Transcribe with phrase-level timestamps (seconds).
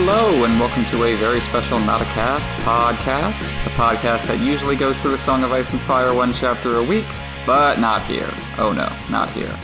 [0.00, 4.76] Hello, and welcome to a very special Not a Cast podcast, the podcast that usually
[4.76, 7.04] goes through a Song of Ice and Fire one chapter a week,
[7.44, 8.32] but not here.
[8.58, 9.58] Oh no, not here.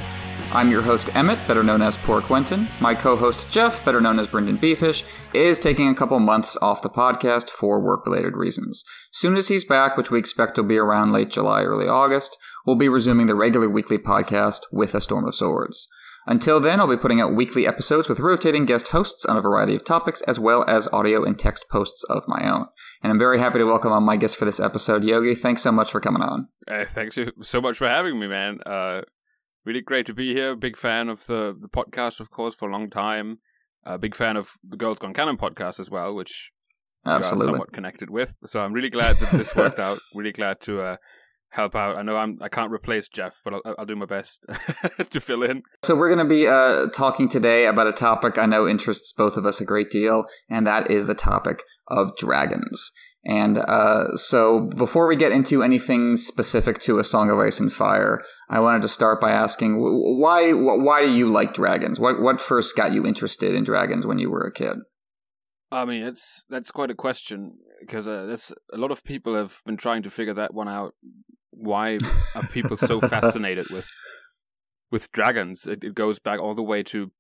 [0.51, 2.69] I'm your host, Emmett, better known as Poor Quentyn.
[2.81, 6.83] My co host, Jeff, better known as Brynden BFish, is taking a couple months off
[6.83, 8.83] the podcast for work related reasons.
[9.13, 12.75] Soon as he's back, which we expect will be around late July, early August, we'll
[12.75, 15.87] be resuming the regular weekly podcast with A Storm of Swords.
[16.27, 19.75] Until then, I'll be putting out weekly episodes with rotating guest hosts on a variety
[19.75, 22.67] of topics, as well as audio and text posts of my own.
[23.03, 25.35] And I'm very happy to welcome on my guest for this episode, Yogi.
[25.35, 26.49] Thanks so much for coming on.
[26.67, 28.61] Uh, thanks so much for having me, man.
[28.65, 29.03] Uh,
[29.67, 30.57] really great to be here.
[30.57, 33.41] Big fan of the, the podcast, of course, for a long time.
[33.85, 36.51] Uh, big fan of the Girls Gone Canon podcast as well, which
[37.05, 37.53] Absolutely.
[37.53, 38.35] somewhat connected with.
[38.47, 39.99] So I'm really glad that this worked out.
[40.15, 40.97] Really glad to uh,
[41.55, 41.97] help out.
[41.97, 44.45] I know I'm I can't replace Jeff, but I'll, I'll do my best
[45.11, 45.63] to fill in.
[45.85, 49.37] So we're going to be uh, talking today about a topic I know interests both
[49.37, 52.91] of us a great deal, and that is the topic of dragons.
[53.27, 57.73] And uh, so before we get into anything specific to A Song of Ice and
[57.73, 61.99] Fire, I wanted to start by asking why why do you like dragons?
[61.99, 64.79] What what first got you interested in dragons when you were a kid?
[65.71, 68.37] I mean, it's that's quite a question because uh,
[68.73, 70.95] a lot of people have been trying to figure that one out
[71.57, 71.99] why
[72.35, 73.89] are people so fascinated with
[74.91, 75.67] with dragons?
[75.67, 77.11] It, it goes back all the way to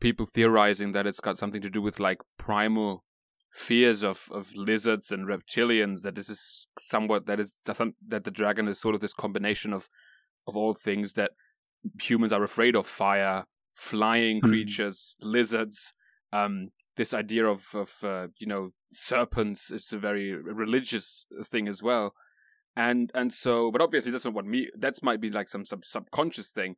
[0.00, 3.04] people theorizing that it's got something to do with like primal
[3.50, 6.02] fears of, of lizards and reptilians.
[6.02, 9.88] That this is somewhat that is that the dragon is sort of this combination of
[10.46, 11.32] of all things that
[12.00, 14.48] humans are afraid of: fire, flying hmm.
[14.48, 15.92] creatures, lizards.
[16.32, 21.82] Um, this idea of of uh, you know serpents is a very religious thing as
[21.82, 22.14] well
[22.76, 25.84] and and so but obviously that's not what me that's might be like some sub
[25.84, 26.76] subconscious thing.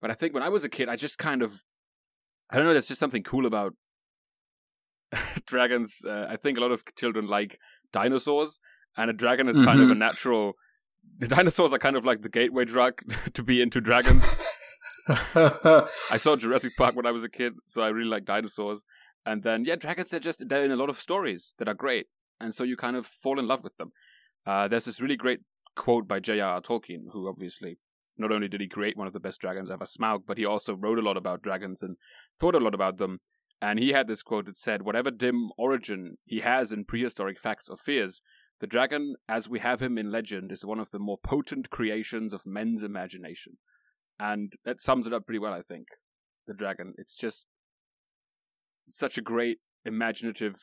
[0.00, 1.64] But i think when i was a kid i just kind of
[2.50, 3.74] i don't know there's just something cool about
[5.46, 6.02] dragons.
[6.06, 7.58] Uh, i think a lot of children like
[7.92, 8.60] dinosaurs
[8.96, 9.66] and a dragon is mm-hmm.
[9.66, 10.00] kind of a mm-hmm.
[10.00, 10.52] natural
[11.18, 13.00] the dinosaurs are kind of like the gateway drug
[13.34, 14.24] to be into dragons.
[15.08, 18.82] I saw jurassic park when i was a kid so i really like dinosaurs.
[19.26, 22.06] And then yeah dragons are just they're in a lot of stories that are great.
[22.40, 23.92] And so you kind of fall in love with them
[24.46, 25.40] uh, there's this really great
[25.76, 26.60] quote by J.R.R.
[26.60, 27.78] Tolkien, who obviously
[28.16, 30.74] not only did he create one of the best dragons ever, Smaug, but he also
[30.74, 31.96] wrote a lot about dragons and
[32.38, 33.20] thought a lot about them.
[33.60, 37.68] And he had this quote that said, Whatever dim origin he has in prehistoric facts
[37.68, 38.20] or fears,
[38.60, 42.32] the dragon, as we have him in legend, is one of the more potent creations
[42.32, 43.54] of men's imagination.
[44.18, 45.88] And that sums it up pretty well, I think.
[46.46, 46.94] The dragon.
[46.98, 47.46] It's just
[48.86, 50.56] such a great imaginative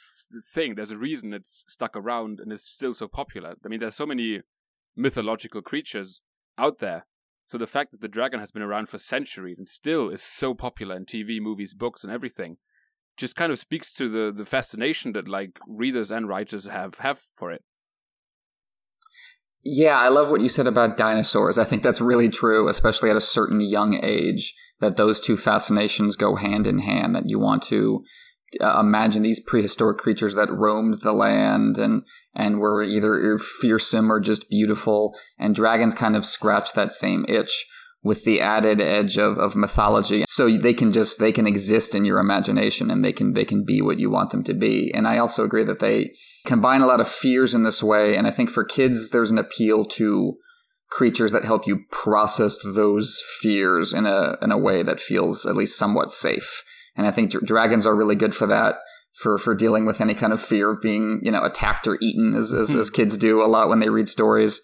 [0.53, 0.75] thing.
[0.75, 3.55] There's a reason it's stuck around and is still so popular.
[3.63, 4.41] I mean, there's so many
[4.95, 6.21] mythological creatures
[6.57, 7.05] out there.
[7.47, 10.53] So the fact that the dragon has been around for centuries and still is so
[10.53, 12.57] popular in TV, movies, books, and everything,
[13.17, 17.19] just kind of speaks to the the fascination that like readers and writers have have
[17.35, 17.63] for it.
[19.63, 21.59] Yeah, I love what you said about dinosaurs.
[21.59, 26.15] I think that's really true, especially at a certain young age, that those two fascinations
[26.15, 28.03] go hand in hand, that you want to
[28.59, 32.03] uh, imagine these prehistoric creatures that roamed the land and
[32.33, 35.15] and were either fearsome or just beautiful.
[35.37, 37.67] And dragons kind of scratch that same itch
[38.03, 40.25] with the added edge of, of mythology.
[40.27, 43.63] So they can just they can exist in your imagination and they can they can
[43.63, 44.91] be what you want them to be.
[44.93, 46.11] And I also agree that they
[46.45, 48.15] combine a lot of fears in this way.
[48.15, 50.37] And I think for kids there's an appeal to
[50.89, 55.55] creatures that help you process those fears in a in a way that feels at
[55.55, 56.63] least somewhat safe
[57.01, 58.75] and I think d- dragons are really good for that
[59.13, 62.35] for for dealing with any kind of fear of being you know attacked or eaten
[62.35, 62.79] as as, hmm.
[62.79, 64.61] as kids do a lot when they read stories.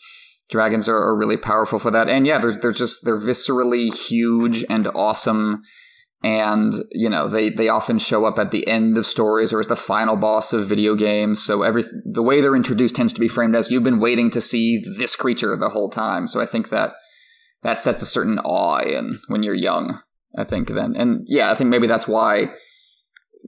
[0.50, 4.64] Dragons are, are really powerful for that, and yeah, they're they're just they're viscerally huge
[4.70, 5.64] and awesome,
[6.24, 9.68] and you know they they often show up at the end of stories or as
[9.68, 11.44] the final boss of video games.
[11.44, 14.40] So every the way they're introduced tends to be framed as you've been waiting to
[14.40, 16.28] see this creature the whole time.
[16.28, 16.94] So I think that
[17.64, 20.00] that sets a certain awe in when you're young.
[20.38, 22.52] I think then, and yeah, I think maybe that's why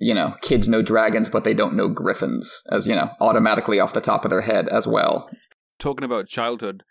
[0.02, 3.94] you know kids know dragons, but they don't know griffins, as you know, automatically off
[3.94, 5.30] the top of their head as well.
[5.78, 6.84] Talking about childhood,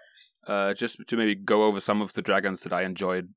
[0.46, 3.30] uh, just to maybe go over some of the dragons that I enjoyed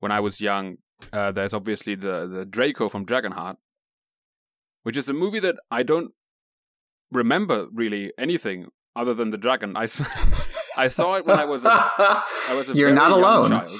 [0.00, 0.76] when I was young.
[1.12, 3.56] Uh, there's obviously the the Draco from Dragonheart,
[4.82, 6.12] which is a movie that I don't
[7.10, 9.76] remember really anything other than the dragon.
[9.76, 10.04] I saw,
[10.76, 13.50] I saw it when I was a, I was a You're not alone.
[13.50, 13.70] Child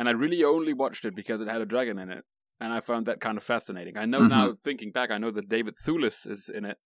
[0.00, 2.24] and I really only watched it because it had a dragon in it,
[2.58, 3.98] and I found that kind of fascinating.
[3.98, 4.28] I know mm-hmm.
[4.28, 6.78] now, thinking back, I know that David Thewlis is in it.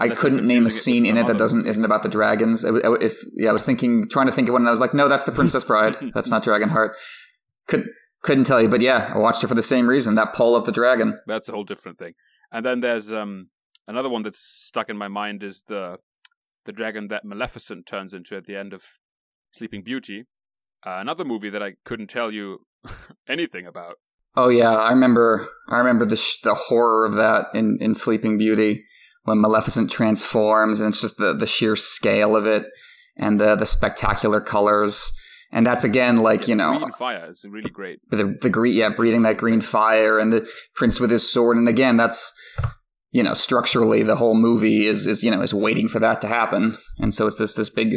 [0.00, 2.64] I couldn't name a scene in it that doesn't isn't about the dragons.
[2.64, 5.08] If yeah, I was thinking, trying to think of one, and I was like, no,
[5.08, 5.96] that's the Princess Bride.
[6.14, 6.94] that's not Dragonheart.
[7.68, 7.86] Could
[8.22, 10.16] couldn't tell you, but yeah, I watched it for the same reason.
[10.16, 11.20] That pull of the dragon.
[11.28, 12.14] That's a whole different thing.
[12.50, 13.50] And then there's um
[13.86, 15.98] another one that's stuck in my mind is the
[16.64, 18.82] the dragon that Maleficent turns into at the end of
[19.52, 20.26] Sleeping Beauty.
[20.86, 22.58] Uh, another movie that I couldn't tell you
[23.28, 23.94] anything about.
[24.36, 25.48] Oh yeah, I remember.
[25.68, 28.84] I remember the sh- the horror of that in in Sleeping Beauty
[29.24, 32.64] when Maleficent transforms, and it's just the the sheer scale of it
[33.16, 35.12] and the the spectacular colors.
[35.52, 37.98] And that's again like Yeah, you know green fire is really great.
[38.10, 41.68] the the green yeah breathing that green fire and the prince with his sword and
[41.68, 42.32] again that's
[43.10, 46.28] you know structurally the whole movie is is you know is waiting for that to
[46.28, 47.96] happen and so it's this this big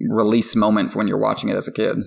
[0.00, 1.98] release moment for when you're watching it as a kid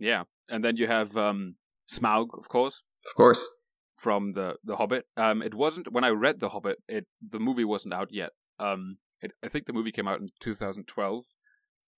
[0.00, 1.56] Yeah, and then you have um,
[1.88, 3.48] Smaug, of course, of course
[4.00, 5.04] from the the Hobbit.
[5.16, 6.78] Um, it wasn't when I read the Hobbit.
[6.88, 8.30] It the movie wasn't out yet.
[8.58, 11.24] Um, it, I think the movie came out in 2012,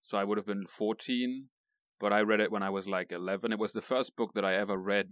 [0.02, 1.48] so I would have been 14.
[2.00, 3.52] But I read it when I was like 11.
[3.52, 5.10] It was the first book that I ever read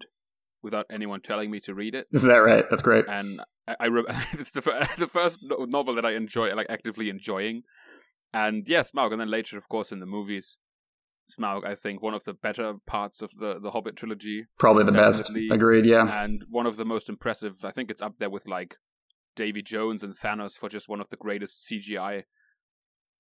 [0.60, 3.86] without anyone telling me to read it, is that right that's great and I, I
[3.86, 7.62] re- it's the fir- the first novel that I enjoy, like actively enjoying.
[8.32, 10.56] And yes, Smaug, and then later, of course, in the movies,
[11.30, 11.64] Smaug.
[11.64, 15.30] I think one of the better parts of the the Hobbit trilogy probably the best
[15.50, 17.64] agreed yeah and one of the most impressive.
[17.64, 18.76] I think it's up there with like
[19.36, 22.24] Davy Jones and Thanos for just one of the greatest CGI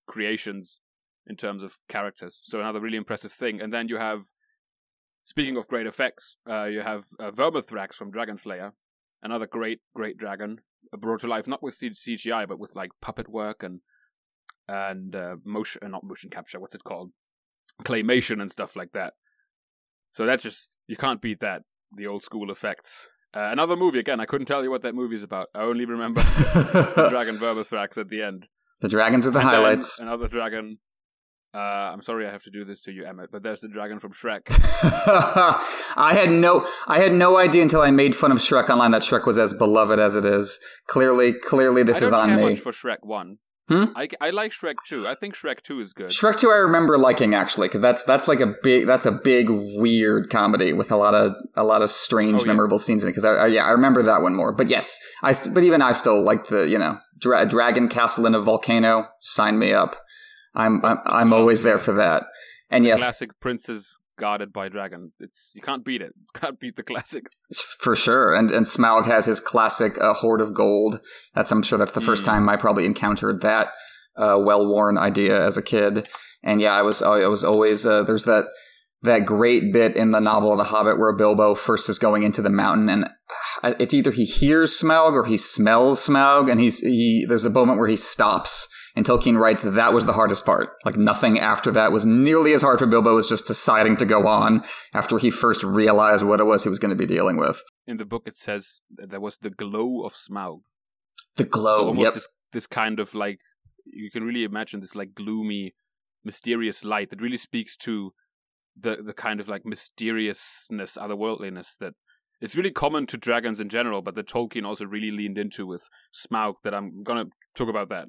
[0.06, 0.80] creations
[1.26, 2.40] in terms of characters.
[2.44, 3.60] So another really impressive thing.
[3.60, 4.24] And then you have,
[5.24, 8.72] speaking of great effects, uh, you have uh, Vermithrax from Dragon Slayer,
[9.22, 10.58] another great great dragon
[10.92, 13.80] uh, brought to life not with CGI but with like puppet work and
[14.68, 16.60] and uh, motion, uh, not motion capture.
[16.60, 17.10] What's it called?
[17.84, 19.14] Claymation and stuff like that.
[20.12, 21.62] So that's just you can't beat that.
[21.96, 23.08] The old school effects.
[23.34, 24.20] Uh, another movie again.
[24.20, 25.44] I couldn't tell you what that movie's about.
[25.54, 28.46] I only remember the dragon Vermithrax at the end.
[28.80, 30.78] the dragons are the And highlights Another dragon.
[31.52, 33.98] Uh, I'm sorry I have to do this to you, Emmett, but there's the dragon
[33.98, 34.42] from Shrek.
[35.96, 39.02] I had no I had no idea until I made fun of Shrek online that
[39.02, 40.60] Shrek was as beloved as it is.
[40.86, 42.50] Clearly, clearly this is on me.
[42.50, 43.38] much for Shrek One.
[43.70, 43.84] Hmm?
[43.94, 45.06] I, I like Shrek Two.
[45.06, 46.10] I think Shrek Two is good.
[46.10, 49.46] Shrek 2 I remember liking actually cuz that's that's like a big that's a big
[49.48, 52.48] weird comedy with a lot of a lot of strange Oh, yeah.
[52.48, 54.50] memorable scenes in it cuz I, I yeah I remember that one more.
[54.52, 58.34] But yes, I but even I still like the, you know, dra- Dragon Castle in
[58.34, 59.94] a Volcano, sign me up.
[60.54, 62.24] I'm I'm, I'm always there for that.
[62.70, 65.12] And yes, Classic Princess guarded by dragon.
[65.18, 66.12] It's you can't beat it.
[66.34, 67.32] Can't beat the classics.
[67.80, 71.00] For sure, and and Smaug has his classic uh, hoard of gold.
[71.34, 72.26] That's I'm sure that's the first Mm.
[72.26, 73.68] time I probably encountered that
[74.16, 76.08] uh, well worn idea as a kid.
[76.44, 78.44] And yeah, I was I was always uh, there's that
[79.02, 82.50] that great bit in the novel The Hobbit where Bilbo first is going into the
[82.50, 83.04] mountain, and
[83.62, 87.50] uh, it's either he hears Smaug or he smells Smaug, and he's he there's a
[87.50, 88.68] moment where he stops.
[88.96, 90.70] And Tolkien writes that that was the hardest part.
[90.84, 94.26] Like nothing after that was nearly as hard for Bilbo as just deciding to go
[94.26, 97.62] on after he first realized what it was he was going to be dealing with.
[97.86, 100.60] In the book, it says that there was the glow of Smaug.
[101.36, 101.86] The so glow.
[101.88, 102.14] almost yep.
[102.14, 103.38] this this kind of like
[103.84, 105.74] you can really imagine this like gloomy,
[106.24, 108.12] mysterious light that really speaks to
[108.78, 111.94] the the kind of like mysteriousness, otherworldliness that
[112.40, 115.88] it's really common to dragons in general, but that Tolkien also really leaned into with
[116.14, 116.54] Smaug.
[116.64, 118.08] That I'm gonna talk about that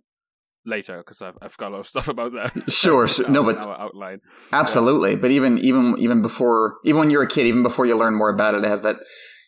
[0.65, 2.72] later because I've I've got a lot of stuff about that.
[2.72, 3.30] Sure, sure.
[3.30, 4.20] No, but- outline.
[4.51, 5.15] Absolutely.
[5.15, 8.30] But even even even before even when you're a kid, even before you learn more
[8.30, 8.98] about it, it has that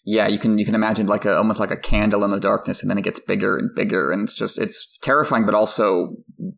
[0.06, 2.82] yeah, you can you can imagine like a almost like a candle in the darkness
[2.82, 6.16] and then it gets bigger and bigger and it's just it's terrifying but also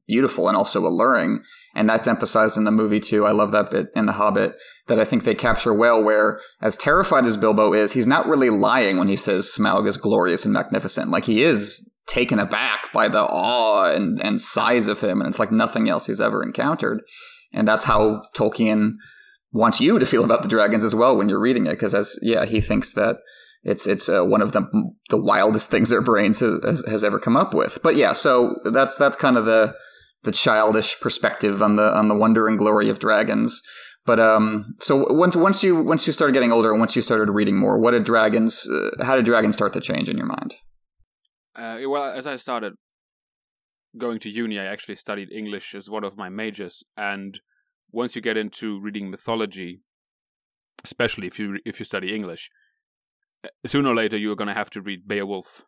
[0.07, 1.43] beautiful and also alluring.
[1.75, 3.25] And that's emphasized in the movie too.
[3.25, 4.55] I love that bit in The Hobbit
[4.87, 8.49] that I think they capture well where as terrified as Bilbo is, he's not really
[8.49, 11.11] lying when he says Smaug is glorious and magnificent.
[11.11, 15.39] Like he is taken aback by the awe and, and size of him and it's
[15.39, 17.01] like nothing else he's ever encountered.
[17.53, 18.93] And that's how Tolkien
[19.51, 22.19] wants you to feel about the dragons as well when you're reading it, because as
[22.21, 23.17] yeah, he thinks that
[23.63, 24.69] it's it's uh, one of the
[25.09, 27.79] the wildest things their brains has, has, ever come up with.
[27.81, 29.73] But yeah, so that's that's kind of the
[30.23, 33.61] the childish perspective on the on the wonder and glory of dragons.
[34.05, 37.31] But um, so once once you once you started getting older and once you started
[37.31, 38.69] reading more, what did dragons?
[38.69, 40.55] Uh, how did dragons start to change in your mind?
[41.55, 42.73] Uh, well, as I started
[43.97, 47.39] going to uni, I actually studied English as one of my majors, and
[47.91, 49.81] once you get into reading mythology,
[50.83, 52.49] especially if you if you study English,
[53.43, 55.63] uh, sooner or later you are going to have to read Beowulf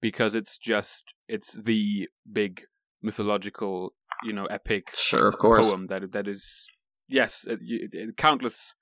[0.00, 2.62] because it's just it's the big
[3.02, 5.68] mythological, you know, epic Sure, of course.
[5.68, 6.66] poem that that is
[7.08, 8.74] yes, it, it, countless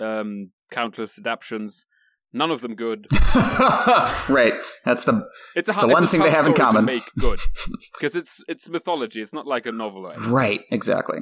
[0.00, 1.86] um countless adaptions,
[2.32, 3.06] none of them good.
[4.28, 4.54] right.
[4.84, 6.84] That's the It's a The hard, one thing they have in common.
[6.84, 7.38] make good
[7.94, 9.20] because it's it's mythology.
[9.20, 10.60] It's not like a novel, or right.
[10.70, 11.18] Exactly.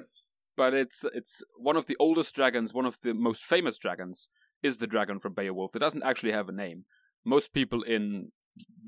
[0.56, 4.28] but it's it's one of the oldest dragons, one of the most famous dragons
[4.62, 5.76] is the dragon from Beowulf.
[5.76, 6.84] It doesn't actually have a name.
[7.24, 8.32] Most people in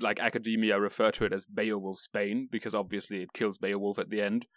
[0.01, 4.21] like academia refer to it as Beowulf's Bane because obviously it kills Beowulf at the
[4.21, 4.47] end.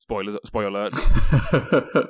[0.00, 0.92] Spoilers, spoiler alert.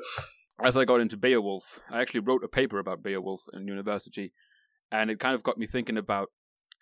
[0.65, 4.33] as I got into Beowulf, I actually wrote a paper about Beowulf in university,
[4.91, 6.29] and it kind of got me thinking about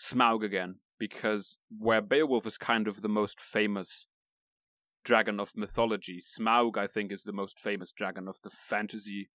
[0.01, 4.07] Smaug again because where Beowulf is kind of the most famous
[5.05, 9.31] dragon of mythology, Smaug I think is the most famous dragon of the fantasy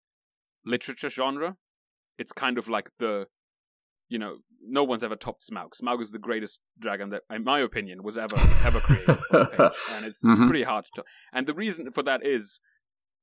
[0.66, 1.56] literature genre.
[2.18, 3.28] It's kind of like the
[4.12, 5.70] you know, no one's ever topped Smaug.
[5.82, 8.36] Smaug is the greatest dragon that, in my opinion, was ever
[8.66, 10.32] ever created, and it's, mm-hmm.
[10.32, 11.04] it's, pretty hard to.
[11.32, 12.60] And the reason for that is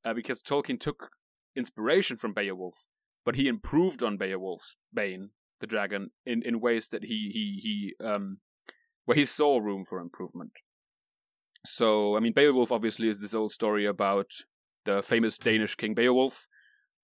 [0.02, 1.10] uh, because Tolkien took
[1.54, 2.86] inspiration from Beowulf,
[3.22, 8.06] but he improved on Beowulf's Bane, the dragon, in, in ways that he he he
[8.06, 8.38] um
[9.04, 10.52] where he saw room for improvement.
[11.66, 14.30] So I mean, Beowulf obviously is this old story about
[14.84, 16.46] the famous Danish king Beowulf,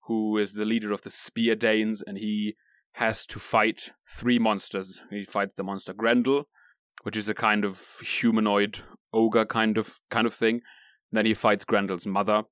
[0.06, 2.56] who is the leader of the Spear Danes, and he
[2.92, 5.02] has to fight three monsters.
[5.11, 6.49] He fights the monster Grendel,
[7.02, 8.78] which is a kind of humanoid
[9.12, 10.61] ogre kind of kind of thing.
[11.11, 12.42] Then he fights Grendel's mother,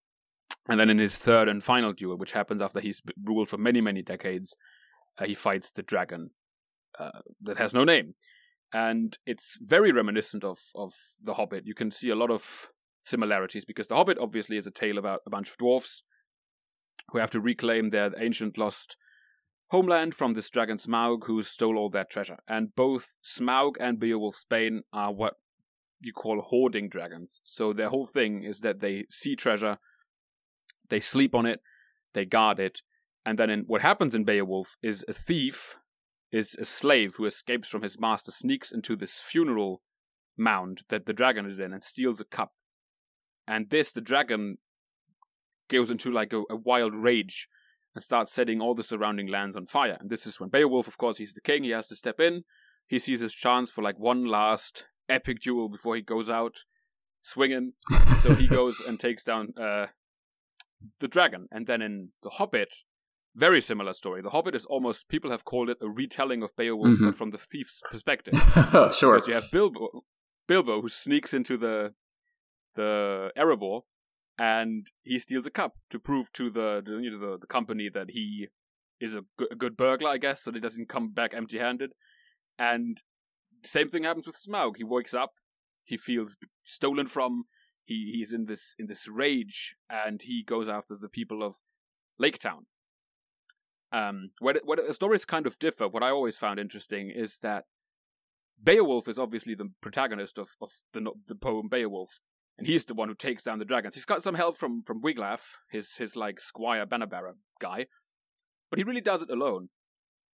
[0.68, 3.80] and then in his third and final duel, which happens after he's ruled for many
[3.80, 4.56] many decades,
[5.19, 6.31] uh, he fights the dragon
[6.99, 8.14] uh, that has no name,
[8.73, 11.66] and it's very reminiscent of of the Hobbit.
[11.66, 12.69] You can see a lot of
[13.04, 16.02] similarities because the Hobbit obviously is a tale about a bunch of dwarfs
[17.11, 18.97] who have to reclaim their ancient lost
[19.73, 22.38] homeland from this dragon Smaug who stole all their treasure.
[22.47, 25.35] And both Smaug and Beowulf's Bane are what
[26.00, 27.40] you call hoarding dragons.
[27.45, 29.78] So their whole thing is that they see treasure,
[30.90, 31.61] they sleep on it,
[32.12, 32.83] they guard it,
[33.25, 35.76] and then in, what happens in Beowulf is a thief
[36.33, 39.83] is a slave who escapes from his master, sneaks into this funeral
[40.37, 42.52] mound that the dragon is in and steals a cup.
[43.47, 44.57] And this, the dragon
[45.69, 47.49] goes into like a, a wild rage
[47.95, 49.99] and starts setting all the surrounding lands on fire.
[50.00, 52.45] And this is when Beowulf, of course, he's the king, he has to step in.
[52.87, 56.64] He sees his chance for like one last epic duel before he goes out
[57.21, 57.73] swinging.
[58.23, 59.87] so he goes and takes down uh,
[61.00, 61.47] the dragon.
[61.50, 62.75] And then in The Hobbit,
[63.34, 64.22] very similar story.
[64.22, 67.06] The Hobbit is almost, people have called it a retelling of Beowulf, mm-hmm.
[67.06, 68.34] but from the thief's perspective.
[68.94, 69.16] sure.
[69.16, 70.04] Because you have Bilbo,
[70.46, 71.94] Bilbo who sneaks into the
[72.74, 73.82] the Erebor
[74.38, 77.90] and he steals a cup to prove to the, the you know the, the company
[77.92, 78.48] that he
[79.00, 81.90] is a good, good burglar, I guess, so that he doesn't come back empty-handed.
[82.58, 83.02] And
[83.64, 84.76] same thing happens with Smaug.
[84.76, 85.32] He wakes up,
[85.84, 87.44] he feels stolen from.
[87.84, 91.56] He he's in this in this rage, and he goes after the people of
[92.18, 92.66] Lake Town.
[93.92, 97.64] Um, where where the stories kind of differ, what I always found interesting is that
[98.62, 102.20] Beowulf is obviously the protagonist of, of the the poem Beowulf,
[102.56, 103.94] and he's the one who takes down the dragons.
[103.94, 107.87] He's got some help from from Wiglaf, his his like Squire Bannerbearer guy,
[108.70, 109.68] but he really does it alone.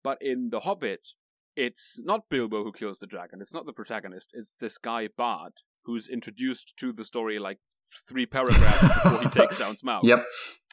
[0.04, 1.10] But in The Hobbit,
[1.56, 3.42] it's not Bilbo who kills the dragon.
[3.42, 4.30] It's not the protagonist.
[4.34, 7.60] It's this guy Bard who's introduced to the story like
[8.08, 10.04] three paragraphs before he takes down Smaug.
[10.04, 10.26] Yep.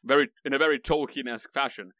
[0.04, 1.92] Very in a very Tolkien-esque fashion.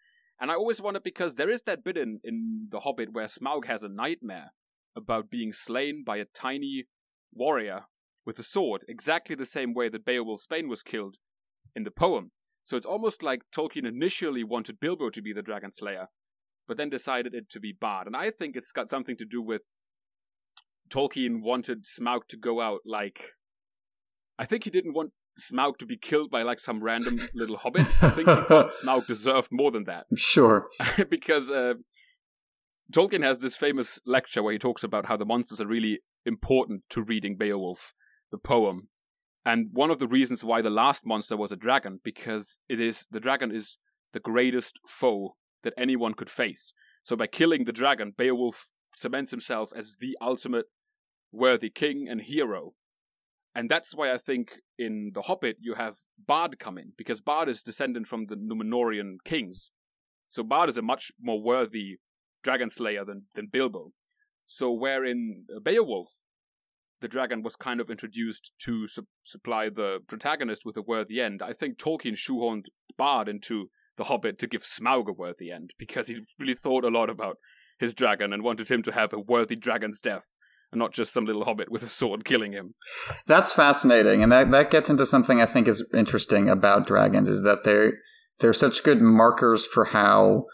[0.44, 3.64] And I always wonder because there is that bit in, in The Hobbit where Smaug
[3.64, 4.52] has a nightmare
[4.94, 6.84] about being slain by a tiny
[7.32, 7.84] warrior
[8.26, 11.16] with a sword, exactly the same way that Beowulf's Bane was killed
[11.74, 12.30] in the poem.
[12.62, 16.08] So it's almost like Tolkien initially wanted Bilbo to be the dragon slayer,
[16.68, 18.06] but then decided it to be Bard.
[18.06, 19.62] And I think it's got something to do with
[20.90, 23.30] Tolkien wanted Smaug to go out like.
[24.38, 27.86] I think he didn't want Smaug to be killed by like some random little hobbit.
[28.02, 28.28] I think
[28.82, 30.06] Smaug deserved more than that.
[30.16, 30.68] Sure.
[31.10, 31.74] because uh,
[32.92, 36.82] Tolkien has this famous lecture where he talks about how the monsters are really important
[36.90, 37.92] to reading Beowulf
[38.30, 38.88] the poem.
[39.44, 43.06] And one of the reasons why the last monster was a dragon, because it is
[43.10, 43.76] the dragon is
[44.12, 46.72] the greatest foe that anyone could face.
[47.02, 50.66] So by killing the dragon, Beowulf cements himself as the ultimate
[51.32, 52.72] worthy king and hero.
[53.54, 57.48] And that's why I think in The Hobbit you have Bard come in, because Bard
[57.48, 59.70] is descendant from the Numenorean kings.
[60.28, 61.98] So Bard is a much more worthy
[62.42, 63.92] dragon slayer than, than Bilbo.
[64.46, 66.08] So where in Beowulf
[67.00, 71.42] the dragon was kind of introduced to su- supply the protagonist with a worthy end.
[71.42, 72.64] I think Tolkien shoehorned
[72.96, 73.68] Bard into
[73.98, 77.36] The Hobbit to give Smaug a worthy end because he really thought a lot about
[77.78, 80.28] his dragon and wanted him to have a worthy dragon's death
[80.74, 82.74] and not just some little hobbit with a sword killing him.
[83.26, 87.42] That's fascinating, and that that gets into something I think is interesting about dragons is
[87.44, 87.94] that they're
[88.40, 90.44] they're such good markers for how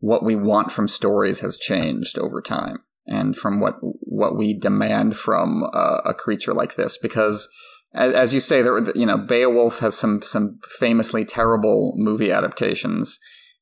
[0.00, 5.16] what we want from stories has changed over time and from what what we demand
[5.16, 7.48] from uh, a creature like this because
[7.94, 13.18] as, as you say there you know Beowulf has some some famously terrible movie adaptations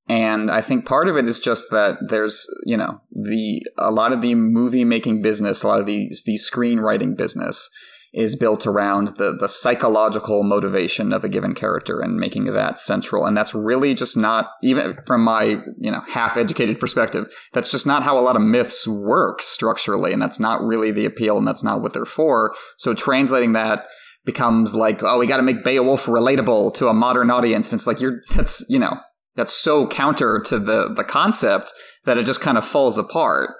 [0.08, 4.12] and I think part of it is just that there's, you know, the a lot
[4.12, 7.68] of the movie making business, a lot of the the screenwriting business
[8.14, 13.26] is built around the the psychological motivation of a given character and making that central.
[13.26, 17.84] And that's really just not even from my you know half educated perspective that's just
[17.84, 20.12] not how a lot of myths work structurally.
[20.12, 22.54] And that's not really the appeal and that's not what they're for.
[22.78, 23.88] So translating that
[24.24, 27.72] becomes like oh we got to make Beowulf relatable to a modern audience.
[27.72, 29.00] And it's like you're that's you know
[29.36, 31.72] that's so counter to the the concept
[32.04, 33.50] that it just kind of falls apart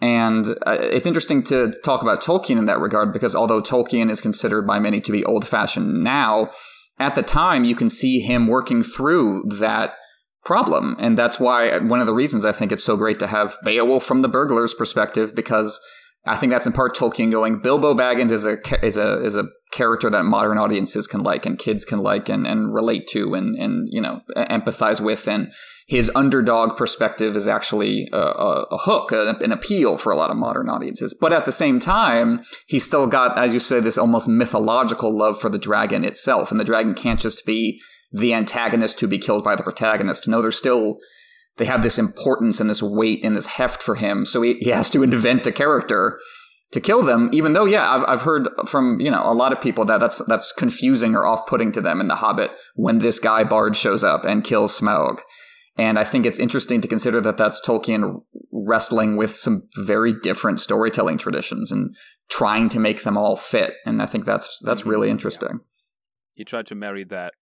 [0.00, 4.20] and uh, it's interesting to talk about Tolkien in that regard because although Tolkien is
[4.20, 6.50] considered by many to be old fashioned now,
[7.00, 9.94] at the time you can see him working through that
[10.44, 10.96] problem.
[11.00, 14.04] And that's why one of the reasons I think it's so great to have Beowulf
[14.04, 15.80] from the burglar's perspective because
[16.28, 19.44] I think that's in part Tolkien going Bilbo Baggins is a is a is a
[19.72, 23.56] character that modern audiences can like and kids can like and, and relate to and
[23.56, 25.52] and you know empathize with and
[25.88, 30.30] his underdog perspective is actually a, a, a hook, a, an appeal for a lot
[30.30, 31.16] of modern audiences.
[31.18, 35.40] But at the same time, he's still got, as you say, this almost mythological love
[35.40, 37.80] for the dragon itself, and the dragon can't just be
[38.12, 40.28] the antagonist to be killed by the protagonist.
[40.28, 40.98] No, there's still
[41.58, 44.24] they have this importance and this weight and this heft for him.
[44.24, 46.18] So he, he has to invent a character
[46.72, 47.30] to kill them.
[47.32, 50.24] Even though, yeah, I've, I've heard from you know a lot of people that that's
[50.26, 54.02] that's confusing or off putting to them in The Hobbit when this guy Bard shows
[54.02, 55.20] up and kills Smaug.
[55.76, 58.22] And I think it's interesting to consider that that's Tolkien
[58.52, 61.94] wrestling with some very different storytelling traditions and
[62.28, 63.74] trying to make them all fit.
[63.86, 64.90] And I think that's that's mm-hmm.
[64.90, 65.60] really interesting.
[66.34, 67.34] He tried to marry that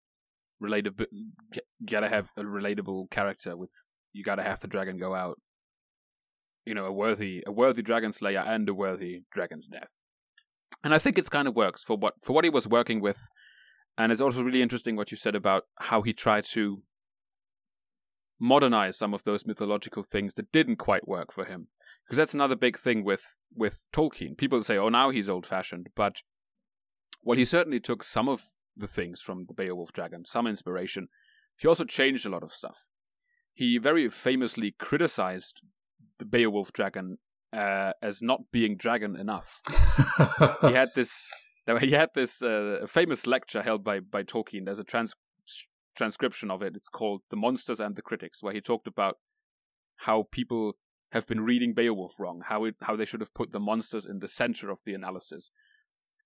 [0.63, 1.07] relatable.
[1.85, 3.71] Gotta have a relatable character with.
[4.17, 5.39] You gotta have the dragon go out.
[6.65, 9.91] You know, a worthy a worthy dragon slayer and a worthy dragon's death.
[10.83, 13.19] And I think it's kind of works for what for what he was working with.
[13.99, 16.83] And it's also really interesting what you said about how he tried to
[18.39, 21.69] modernize some of those mythological things that didn't quite work for him.
[22.05, 23.23] Because that's another big thing with,
[23.55, 24.37] with Tolkien.
[24.37, 25.89] People say, oh, now he's old fashioned.
[25.97, 26.23] But,
[27.23, 28.43] well, he certainly took some of
[28.77, 31.09] the things from the Beowulf Dragon, some inspiration.
[31.57, 32.85] He also changed a lot of stuff.
[33.57, 35.63] He very famously criticized
[36.19, 37.17] the Beowulf Dragon
[37.53, 39.63] uh, as not being dragon enough.
[40.61, 41.29] he had this.
[41.81, 44.67] He had this uh, famous lecture held by, by Tolkien.
[44.67, 45.17] There's a trans-
[45.97, 46.77] transcription of it.
[46.77, 49.17] It's called The Monsters and the Critics, where he talked about
[49.97, 50.75] how people
[51.11, 54.21] have been reading Beowulf wrong, how it, how they should have put the monsters in
[54.21, 55.51] the center of the analysis.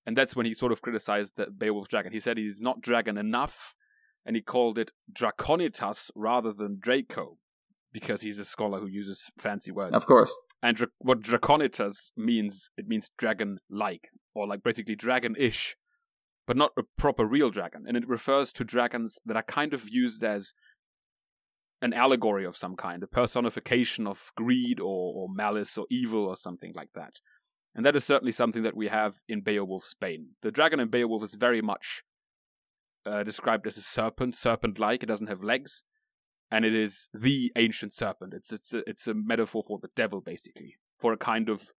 [0.04, 2.12] And that's when he sort of criticized the Beowulf dragon.
[2.12, 3.74] He said he's not dragon enough,
[4.24, 7.38] and he called it Draconitas rather than Draco,
[7.92, 9.94] because he's a scholar who uses fancy words.
[9.94, 10.32] Of course.
[10.62, 15.76] And dra- what Draconitas means, it means dragon-like, or like basically dragon-ish
[16.50, 17.84] but not a proper real dragon.
[17.86, 20.52] And it refers to dragons that are kind of used as
[21.80, 26.36] an allegory of some kind, a personification of greed or, or malice or evil or
[26.36, 27.12] something like that.
[27.72, 30.30] And that is certainly something that we have in Beowulf's Bane.
[30.42, 32.02] The dragon in Beowulf is very much
[33.06, 35.02] uh, described as a serpent, serpent-like.
[35.02, 35.82] It doesn't have legs,
[36.50, 38.34] and it is the ancient serpent.
[38.34, 41.72] It's it's a, it's a metaphor for the devil, basically, for a kind of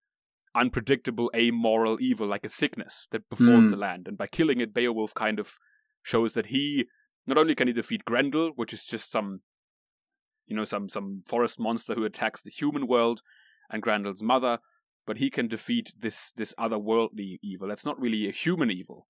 [0.54, 3.70] unpredictable, amoral evil like a sickness that befalls mm.
[3.70, 4.08] the land.
[4.08, 5.54] And by killing it, Beowulf kind of
[6.04, 6.86] shows that he
[7.26, 9.42] not only can he defeat Grendel, which is just some,
[10.48, 13.22] you know, some some forest monster who attacks the human world
[13.70, 14.60] and Grendel's mother,
[15.06, 17.68] but he can defeat this this otherworldly evil.
[17.68, 19.08] That's not really a human evil,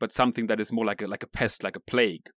[0.00, 2.30] but something that is more like a like a pest, like a plague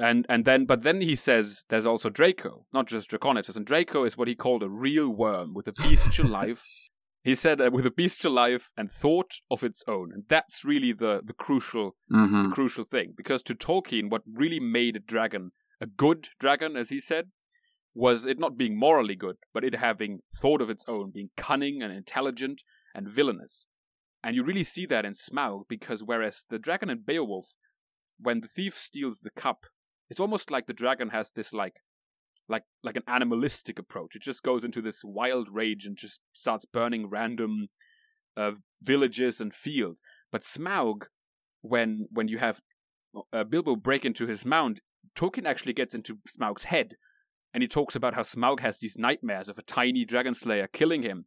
[0.00, 4.04] and and then but then he says there's also Draco, not just Draconitas, and Draco
[4.04, 6.64] is what he called a real worm with a bestial life.
[7.22, 10.92] He said uh, with a bestial life and thought of its own, and that's really
[10.92, 12.48] the the crucial mm-hmm.
[12.48, 15.52] the crucial thing because to Tolkien, what really made a dragon
[15.82, 17.30] a good dragon, as he said,
[17.94, 21.82] was it not being morally good, but it having thought of its own, being cunning
[21.82, 22.62] and intelligent
[22.94, 23.66] and villainous.
[24.22, 27.54] And you really see that in Smaug because whereas the dragon in Beowulf,
[28.18, 29.66] when the thief steals the cup
[30.10, 31.74] it's almost like the dragon has this like
[32.48, 34.16] like like an animalistic approach.
[34.16, 37.68] It just goes into this wild rage and just starts burning random
[38.36, 38.52] uh,
[38.82, 40.02] villages and fields.
[40.32, 41.02] But Smaug,
[41.62, 42.60] when when you have
[43.32, 44.80] uh, Bilbo break into his mound,
[45.16, 46.96] Tolkien actually gets into Smaug's head,
[47.54, 51.02] and he talks about how Smaug has these nightmares of a tiny dragon slayer killing
[51.02, 51.26] him.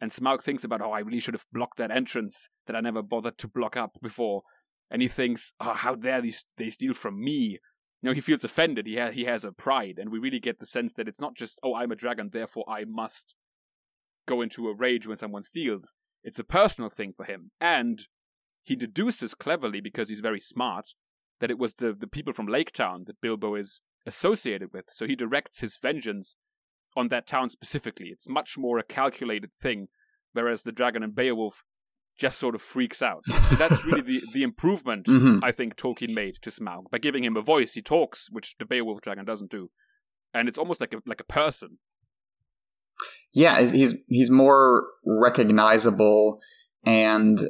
[0.00, 3.02] And Smaug thinks about, oh, I really should have blocked that entrance that I never
[3.02, 4.42] bothered to block up before.
[4.90, 7.58] And he thinks, oh, how dare they, they steal from me?
[8.02, 8.86] you know, he feels offended.
[8.86, 11.36] He ha- he has a pride, and we really get the sense that it's not
[11.36, 13.34] just oh, I'm a dragon, therefore I must
[14.26, 15.92] go into a rage when someone steals.
[16.22, 18.06] It's a personal thing for him, and
[18.62, 20.90] he deduces cleverly because he's very smart
[21.40, 24.86] that it was the the people from Lake Town that Bilbo is associated with.
[24.88, 26.36] So he directs his vengeance
[26.96, 28.08] on that town specifically.
[28.08, 29.88] It's much more a calculated thing,
[30.32, 31.62] whereas the dragon and Beowulf
[32.18, 33.24] just sort of freaks out.
[33.26, 35.42] So that's really the, the improvement mm-hmm.
[35.42, 37.72] I think Tolkien made to Smaug by giving him a voice.
[37.72, 39.70] He talks, which the Beowulf dragon doesn't do,
[40.34, 41.78] and it's almost like a like a person.
[43.32, 46.40] Yeah, he's he's more recognizable,
[46.84, 47.40] and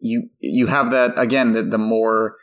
[0.00, 1.52] you you have that again.
[1.52, 2.36] The, the more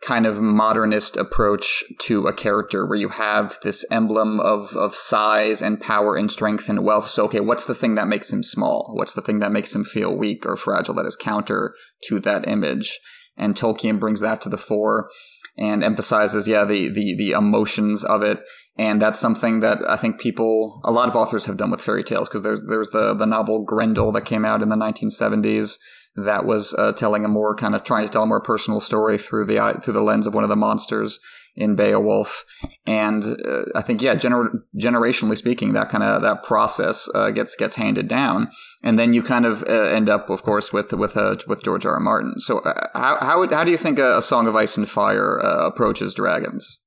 [0.00, 5.60] kind of modernist approach to a character where you have this emblem of, of size
[5.60, 7.08] and power and strength and wealth.
[7.08, 8.92] So, okay, what's the thing that makes him small?
[8.94, 12.46] What's the thing that makes him feel weak or fragile that is counter to that
[12.46, 13.00] image?
[13.36, 15.10] And Tolkien brings that to the fore
[15.56, 18.40] and emphasizes, yeah, the, the, the emotions of it.
[18.76, 22.04] And that's something that I think people, a lot of authors have done with fairy
[22.04, 25.78] tales because there's, there's the, the novel Grendel that came out in the 1970s
[26.24, 29.18] that was uh, telling a more kind of trying to tell a more personal story
[29.18, 31.18] through the through the lens of one of the monsters
[31.58, 32.44] in Beowulf.
[32.86, 37.56] And uh, I think, yeah, gener- generationally speaking, that kind of that process uh, gets
[37.56, 38.50] gets handed down,
[38.82, 41.84] and then you kind of uh, end up, of course, with with uh, with George
[41.84, 41.94] R.
[41.94, 42.00] R.
[42.00, 42.34] Martin.
[42.38, 45.36] So, uh, how how how do you think a, a Song of Ice and Fire
[45.36, 46.82] approaches dragons?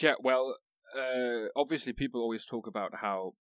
[0.00, 0.56] Yeah, well,
[1.56, 3.34] obviously, people always talk about how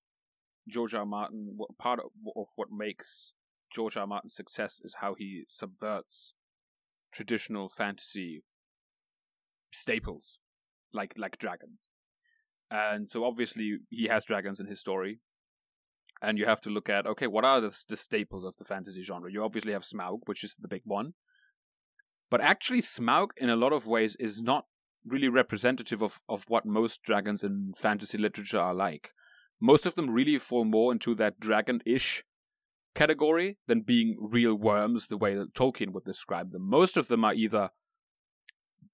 [0.67, 1.01] George R.
[1.01, 1.05] R.
[1.05, 3.33] Martin, part of, of what makes
[3.71, 4.01] George R.
[4.01, 4.07] R.
[4.07, 6.33] Martin's success is how he subverts
[7.11, 8.43] traditional fantasy
[9.71, 10.39] staples,
[10.93, 11.87] like like dragons.
[12.71, 15.19] And so obviously he has dragons in his story,
[16.21, 19.01] and you have to look at okay, what are the, the staples of the fantasy
[19.03, 19.31] genre?
[19.31, 21.13] You obviously have Smaug, which is the big one,
[22.29, 24.65] but actually Smaug in a lot of ways is not
[25.05, 29.11] really representative of of what most dragons in fantasy literature are like.
[29.61, 32.23] Most of them really fall more into that dragon-ish
[32.99, 36.69] category than being real worms the way that Tolkien would describe them.
[36.69, 37.69] Most of them are either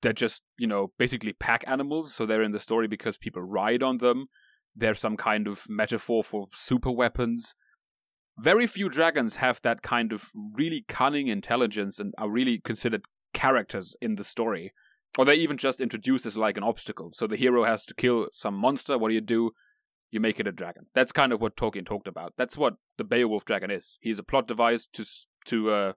[0.03, 3.81] they're just, you know, basically pack animals, so they're in the story because people ride
[3.81, 4.27] on them.
[4.75, 7.55] They're some kind of metaphor for super weapons.
[8.37, 13.95] Very few dragons have that kind of really cunning intelligence and are really considered characters
[14.01, 14.71] in the story.
[15.17, 17.09] Or they're even just introduced as like an obstacle.
[17.15, 18.99] So the hero has to kill some monster.
[18.99, 19.51] What do you do?
[20.11, 20.85] You make it a dragon.
[20.93, 22.33] That's kind of what Tolkien talked about.
[22.37, 23.97] That's what the Beowulf dragon is.
[24.01, 25.05] He's a plot device to
[25.45, 25.93] to uh,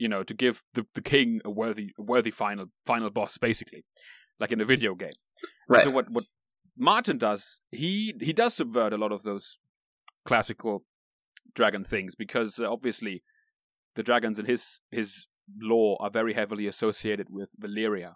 [0.00, 3.84] you know, to give the, the king a worthy a worthy final final boss, basically,
[4.40, 5.12] like in a video game.
[5.68, 5.82] Right.
[5.82, 6.24] And so what what
[6.76, 9.58] Martin does, he he does subvert a lot of those
[10.24, 10.84] classical
[11.54, 13.22] dragon things because uh, obviously
[13.94, 15.26] the dragons in his his
[15.60, 18.14] lore are very heavily associated with Valyria,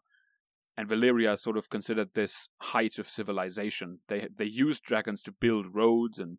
[0.76, 4.00] and Valyria sort of considered this height of civilization.
[4.08, 6.38] They they used dragons to build roads and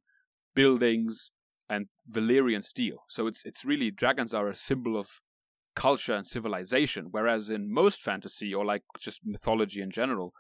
[0.54, 1.32] buildings
[1.70, 3.06] and Valyrian steel.
[3.10, 5.22] So it's it's really dragons are a symbol of
[5.76, 7.08] culture and civilization.
[7.12, 10.34] Whereas in most fantasy or like just mythology in general,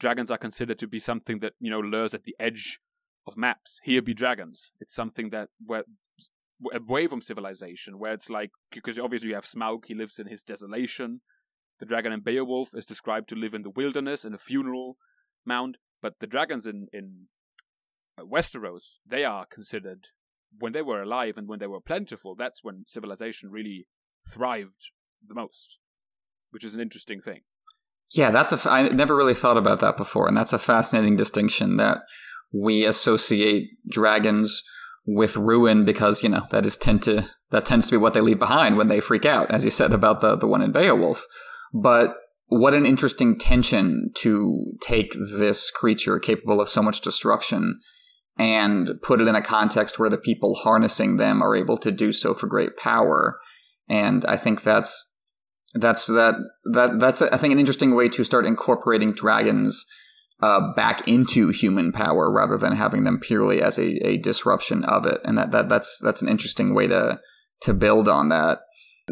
[0.00, 2.80] dragons are considered to be something that you know lures at the edge
[3.26, 3.78] of maps.
[3.82, 4.72] Here be dragons.
[4.80, 5.84] It's something that where
[6.72, 10.42] away from civilization, where it's like because obviously you have Smaug, he lives in his
[10.42, 11.20] desolation
[11.82, 14.98] the dragon in Beowulf is described to live in the wilderness in a funeral
[15.44, 17.26] mound, but the dragons in in
[18.16, 20.06] uh, Westeros they are considered
[20.60, 22.36] when they were alive and when they were plentiful.
[22.36, 23.88] That's when civilization really
[24.32, 24.90] thrived
[25.26, 25.78] the most,
[26.52, 27.40] which is an interesting thing.
[28.12, 28.70] Yeah, that's a.
[28.70, 32.02] I never really thought about that before, and that's a fascinating distinction that
[32.52, 34.62] we associate dragons
[35.04, 38.20] with ruin because you know that is tend to that tends to be what they
[38.20, 41.26] leave behind when they freak out, as you said about the the one in Beowulf.
[41.72, 42.14] But
[42.46, 47.80] what an interesting tension to take this creature capable of so much destruction
[48.38, 52.12] and put it in a context where the people harnessing them are able to do
[52.12, 53.38] so for great power.
[53.88, 55.08] And I think that's
[55.74, 56.34] that's that
[56.72, 59.86] that that's I think an interesting way to start incorporating dragons
[60.42, 65.06] uh, back into human power rather than having them purely as a, a disruption of
[65.06, 65.20] it.
[65.24, 67.20] And that, that that's that's an interesting way to
[67.62, 68.60] to build on that.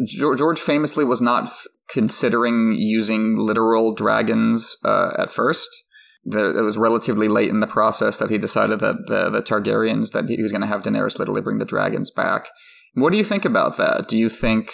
[0.07, 1.51] George famously was not
[1.93, 5.69] considering using literal dragons uh, at first.
[6.25, 10.13] The, it was relatively late in the process that he decided that the, the Targaryens
[10.13, 12.51] that he was going to have Daenerys literally bring the dragons back.
[12.93, 14.07] What do you think about that?
[14.07, 14.71] Do you think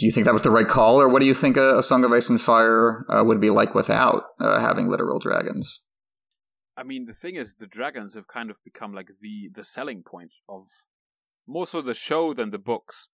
[0.00, 1.82] do you think that was the right call, or what do you think a, a
[1.82, 5.82] Song of Ice and Fire uh, would be like without uh, having literal dragons?
[6.74, 10.02] I mean, the thing is, the dragons have kind of become like the the selling
[10.02, 10.62] point of
[11.46, 13.08] more so the show than the books.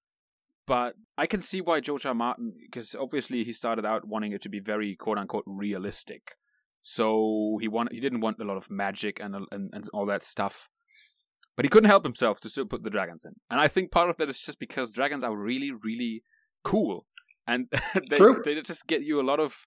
[0.67, 2.15] But I can see why George R.
[2.15, 6.33] Martin, because obviously he started out wanting it to be very quote unquote realistic.
[6.83, 10.25] So he want he didn't want a lot of magic and and, and all that
[10.25, 10.69] stuff.
[11.57, 13.33] But he couldn't help himself to still put the dragons in.
[13.51, 16.23] And I think part of that is just because dragons are really, really
[16.63, 17.07] cool.
[17.49, 17.69] And
[18.11, 18.43] they, True.
[18.45, 19.67] they just get you a lot of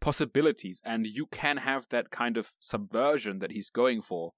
[0.00, 4.32] possibilities, and you can have that kind of subversion that he's going for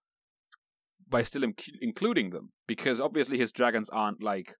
[1.08, 4.54] by still inc- including them, because obviously his dragons aren't like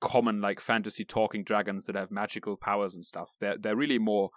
[0.00, 3.36] common like fantasy talking dragons that have magical powers and stuff.
[3.40, 4.30] They're they're really more.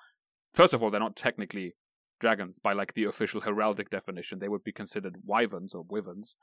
[0.54, 1.74] First of all, they're not technically
[2.20, 4.40] dragons by like the official heraldic definition.
[4.40, 6.36] They would be considered wyverns or wyverns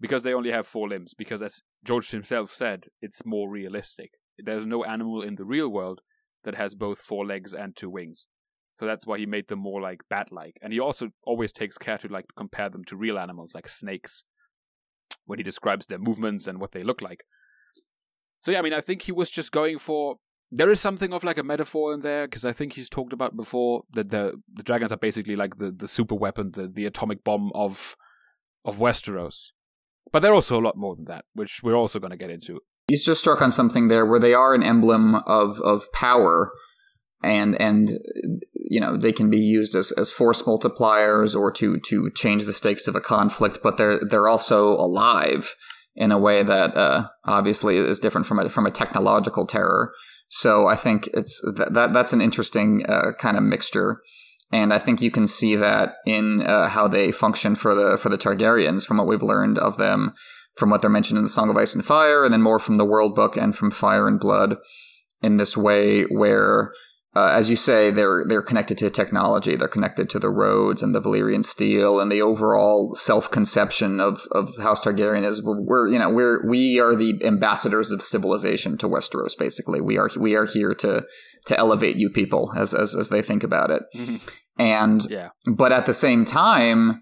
[0.00, 1.14] because they only have four limbs.
[1.14, 4.12] Because as George himself said, it's more realistic.
[4.38, 6.00] There's no animal in the real world
[6.44, 8.26] that has both four legs and two wings.
[8.74, 10.56] So that's why he made them more like bat-like.
[10.62, 14.24] And he also always takes care to like compare them to real animals like snakes
[15.24, 17.24] when he describes their movements and what they look like.
[18.48, 20.16] So yeah, I mean, I think he was just going for.
[20.50, 23.36] There is something of like a metaphor in there because I think he's talked about
[23.36, 27.22] before that the the dragons are basically like the, the super weapon, the the atomic
[27.24, 27.94] bomb of
[28.64, 29.48] of Westeros.
[30.12, 32.60] But they're also a lot more than that, which we're also going to get into.
[32.88, 36.50] He's just struck on something there where they are an emblem of of power,
[37.22, 37.98] and and
[38.54, 42.54] you know they can be used as, as force multipliers or to to change the
[42.54, 45.54] stakes of a conflict, but they're they're also alive
[45.98, 49.92] in a way that uh, obviously is different from a from a technological terror.
[50.28, 54.00] So I think it's that, that that's an interesting uh, kind of mixture,
[54.52, 58.08] and I think you can see that in uh, how they function for the for
[58.08, 60.14] the Targaryens from what we've learned of them,
[60.56, 62.76] from what they're mentioned in the Song of Ice and Fire, and then more from
[62.76, 64.56] the World Book and from Fire and Blood,
[65.20, 66.72] in this way where
[67.18, 69.56] uh, as you say, they're they're connected to technology.
[69.56, 74.20] They're connected to the roads and the Valyrian steel and the overall self conception of
[74.30, 78.88] of House Targaryen is we're you know we're we are the ambassadors of civilization to
[78.88, 79.36] Westeros.
[79.36, 81.04] Basically, we are we are here to
[81.46, 83.82] to elevate you people as as as they think about it.
[83.96, 84.16] Mm-hmm.
[84.60, 85.30] And yeah.
[85.46, 87.00] but at the same time,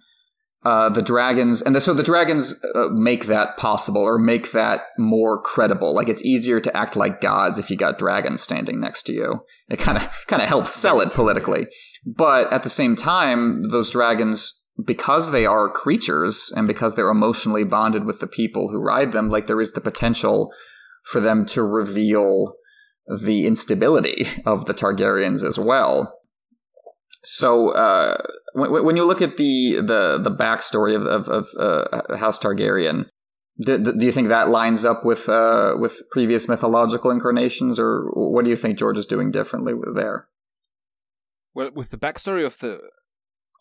[0.66, 4.80] uh, the dragons, and the, so the dragons uh, make that possible or make that
[4.98, 5.94] more credible.
[5.94, 9.44] Like it's easier to act like gods if you got dragons standing next to you.
[9.68, 11.68] It kind of kind of helps sell it politically.
[12.04, 17.62] But at the same time, those dragons, because they are creatures and because they're emotionally
[17.62, 20.52] bonded with the people who ride them, like there is the potential
[21.04, 22.56] for them to reveal
[23.22, 26.15] the instability of the Targaryens as well.
[27.28, 28.18] So uh,
[28.52, 33.08] when, when, you look at the the the backstory of of, of uh, House Targaryen,
[33.58, 38.44] do, do, you think that lines up with uh, with previous mythological incarnations, or what
[38.44, 40.28] do you think George is doing differently there?
[41.52, 42.78] Well, with the backstory of the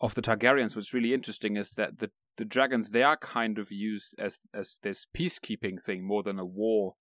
[0.00, 3.72] of the Targaryens, what's really interesting is that the the dragons they are kind of
[3.72, 6.94] used as as this peacekeeping thing more than a war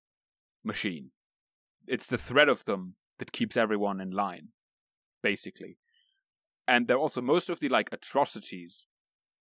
[0.63, 1.11] machine.
[1.85, 4.47] It's the threat of them that keeps everyone in line,
[5.21, 5.77] basically
[6.67, 8.87] and there are also most of the like atrocities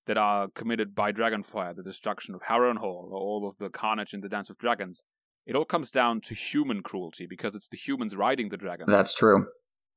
[0.06, 4.20] that are committed by Dragonfire, the destruction of Harrenhal, or all of the carnage in
[4.20, 5.02] the Dance of Dragons.
[5.46, 8.88] It all comes down to human cruelty because it's the humans riding the dragons.
[8.88, 9.46] That's true.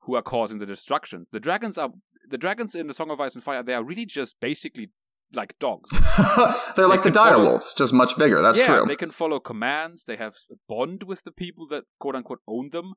[0.01, 1.29] Who are causing the destructions?
[1.29, 1.89] The dragons are
[2.29, 3.63] the dragons in the Song of Ice and Fire.
[3.63, 4.89] They are really just basically
[5.33, 5.91] like dogs.
[6.27, 8.41] They're they like the direwolves, just much bigger.
[8.41, 8.85] That's yeah, true.
[8.87, 10.05] They can follow commands.
[10.05, 12.93] They have a bond with the people that quote unquote own them,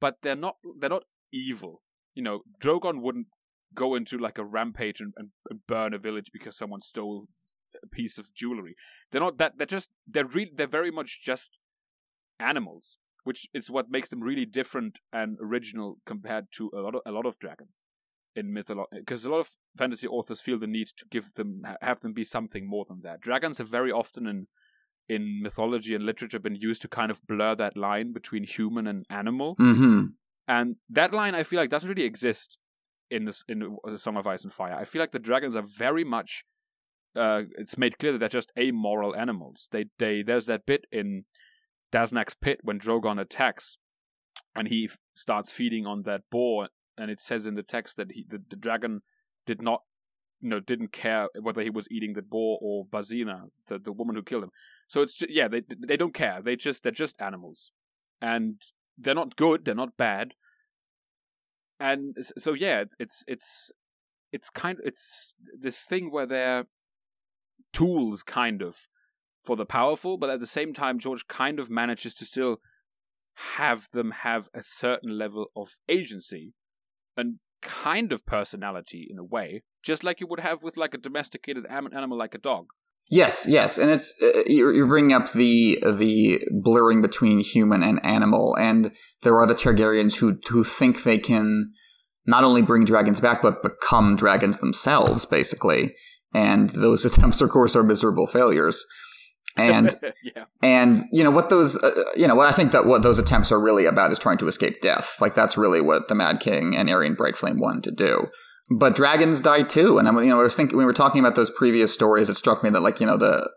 [0.00, 0.56] but they're not.
[0.78, 1.82] They're not evil.
[2.14, 3.28] You know, Drogon wouldn't
[3.74, 7.26] go into like a rampage and, and, and burn a village because someone stole
[7.82, 8.76] a piece of jewelry.
[9.10, 9.54] They're not that.
[9.56, 9.90] They're just.
[10.06, 10.52] They're really.
[10.54, 11.58] They're very much just
[12.38, 17.02] animals, which is what makes them really different and original compared to a lot of
[17.06, 17.86] a lot of dragons
[18.36, 18.88] in mythology.
[18.98, 22.24] Because a lot of fantasy authors feel the need to give them have them be
[22.24, 23.20] something more than that.
[23.20, 24.46] Dragons have very often in
[25.08, 29.04] in mythology and literature been used to kind of blur that line between human and
[29.10, 29.54] animal.
[29.56, 30.06] Mm-hmm.
[30.48, 32.58] And that line, I feel like, doesn't really exist
[33.14, 34.74] in the, in the Song of Ice and Fire.
[34.74, 36.44] I feel like the dragons are very much.
[37.14, 39.68] Uh, it's made clear that they're just amoral animals.
[39.70, 41.24] They they there's that bit in
[41.92, 43.78] Daznak's pit when Drogon attacks,
[44.56, 48.10] and he f- starts feeding on that boar, and it says in the text that
[48.10, 49.02] he the, the dragon
[49.46, 49.82] did not
[50.40, 54.16] you know didn't care whether he was eating the boar or Barsena, the the woman
[54.16, 54.50] who killed him.
[54.88, 56.42] So it's just, yeah, they they don't care.
[56.42, 57.70] They just they're just animals,
[58.20, 58.60] and
[58.98, 59.64] they're not good.
[59.64, 60.34] They're not bad
[61.80, 63.72] and so yeah, it's it's it's
[64.32, 66.66] it's kind of, it's this thing where they're
[67.72, 68.88] tools kind of
[69.44, 72.58] for the powerful, but at the same time, George kind of manages to still
[73.56, 76.54] have them have a certain level of agency
[77.16, 80.98] and kind of personality in a way, just like you would have with like a
[80.98, 82.66] domesticated animal like a dog.
[83.10, 88.04] Yes, yes, and it's uh, you're, you're bringing up the the blurring between human and
[88.04, 91.72] animal, and there are the Targaryens who who think they can
[92.26, 95.94] not only bring dragons back but become dragons themselves, basically.
[96.32, 98.84] And those attempts, of course, are miserable failures.
[99.56, 100.44] and yeah.
[100.62, 103.52] and you know what those uh, you know what I think that what those attempts
[103.52, 105.18] are really about is trying to escape death.
[105.20, 108.28] Like that's really what the Mad King and Aerion Brightflame wanted to do.
[108.70, 111.34] But dragons die too, and I'm you know, I was thinking we were talking about
[111.34, 112.30] those previous stories.
[112.30, 113.50] It struck me that like you know the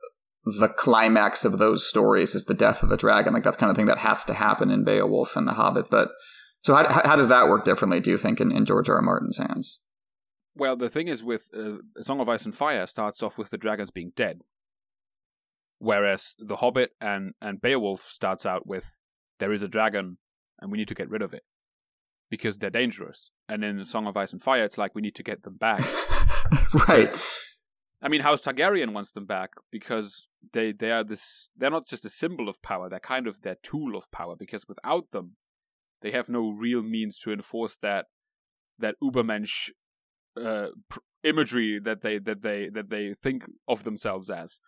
[0.60, 3.34] the climax of those stories is the death of a dragon.
[3.34, 5.90] Like that's kind of thing that has to happen in Beowulf and The Hobbit.
[5.90, 6.10] But
[6.62, 8.02] so how how does that work differently?
[8.02, 8.98] Do you think in, in George R.
[8.98, 9.02] R.
[9.02, 9.80] Martin's hands?
[10.56, 13.58] Well, the thing is, with uh, Song of Ice and Fire starts off with the
[13.58, 14.42] dragons being dead,
[15.78, 19.00] whereas The Hobbit and and Beowulf starts out with
[19.40, 20.18] there is a dragon
[20.60, 21.44] and we need to get rid of it
[22.30, 23.32] because they're dangerous.
[23.48, 25.58] And in the Song of Ice and Fire, it's like we need to get them
[25.58, 25.82] back.
[26.88, 27.10] right.
[28.02, 31.50] I mean, House Targaryen wants them back because they they are this.
[31.58, 34.36] They're not just a symbol of power; they're kind of their tool of power.
[34.38, 35.36] Because without them,
[36.02, 38.06] they have no real means to enforce that
[38.80, 39.72] that Ubermensch
[40.40, 44.60] uh, pr- imagery that they that they that they think of themselves as.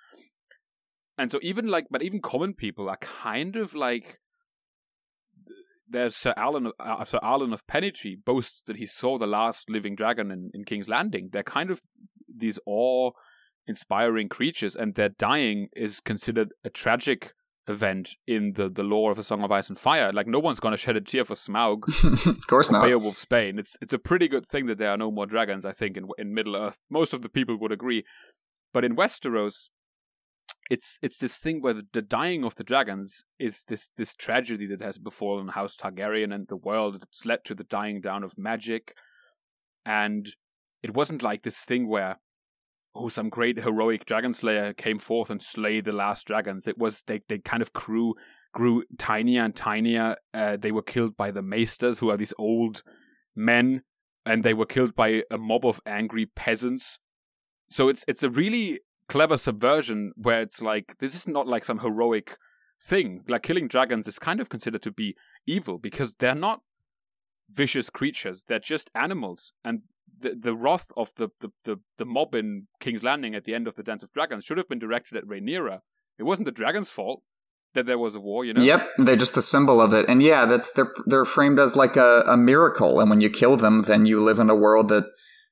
[1.17, 4.19] And so even like, but even common people are kind of like.
[5.89, 9.95] There's Sir Arlan, uh, Sir Arlan of Pennytree boasts that he saw the last living
[9.95, 11.29] dragon in, in King's Landing.
[11.31, 11.81] They're kind of
[12.33, 17.33] these awe-inspiring creatures, and their dying is considered a tragic
[17.67, 20.11] event in the, the lore of A Song of Ice and Fire.
[20.11, 21.83] Like no one's going to shed a tear for Smaug,
[22.27, 22.85] of course not.
[22.85, 23.57] Beowulf's Bane.
[23.59, 25.65] It's it's a pretty good thing that there are no more dragons.
[25.65, 28.03] I think in in Middle Earth, most of the people would agree.
[28.73, 29.69] But in Westeros,
[30.69, 34.67] it's it's this thing where the, the, dying of the dragons is this this tragedy
[34.67, 37.01] that has befallen House Targaryen and the world.
[37.01, 38.93] that's led to the dying down of magic,
[39.85, 40.35] and
[40.83, 42.19] it wasn't like this thing where
[42.95, 46.67] oh some great heroic dragon slayer came forth and slayed the last dragons.
[46.67, 48.13] It was they they kind of grew
[48.53, 50.17] grew tinier and tinier.
[50.33, 52.83] Uh, they were killed by the maesters, who are these old
[53.35, 53.81] men,
[54.25, 56.99] and they were killed by a mob of angry peasants.
[57.71, 61.79] So it's it's a really clever subversion where it's like this is not like some
[61.79, 62.37] heroic
[62.81, 63.23] thing.
[63.27, 66.61] Like killing dragons is kind of considered to be evil because they're not
[67.49, 68.45] vicious creatures.
[68.47, 69.81] They're just animals, and
[70.21, 73.67] the the wrath of the, the, the, the mob in King's Landing at the end
[73.67, 75.79] of the Dance of Dragons should have been directed at Rhaenyra.
[76.17, 77.23] It wasn't the dragon's fault
[77.73, 78.61] that there was a war, you know.
[78.61, 81.97] Yep, they're just the symbol of it, and yeah, that's they're they're framed as like
[81.97, 85.05] a, a miracle, and when you kill them, then you live in a world that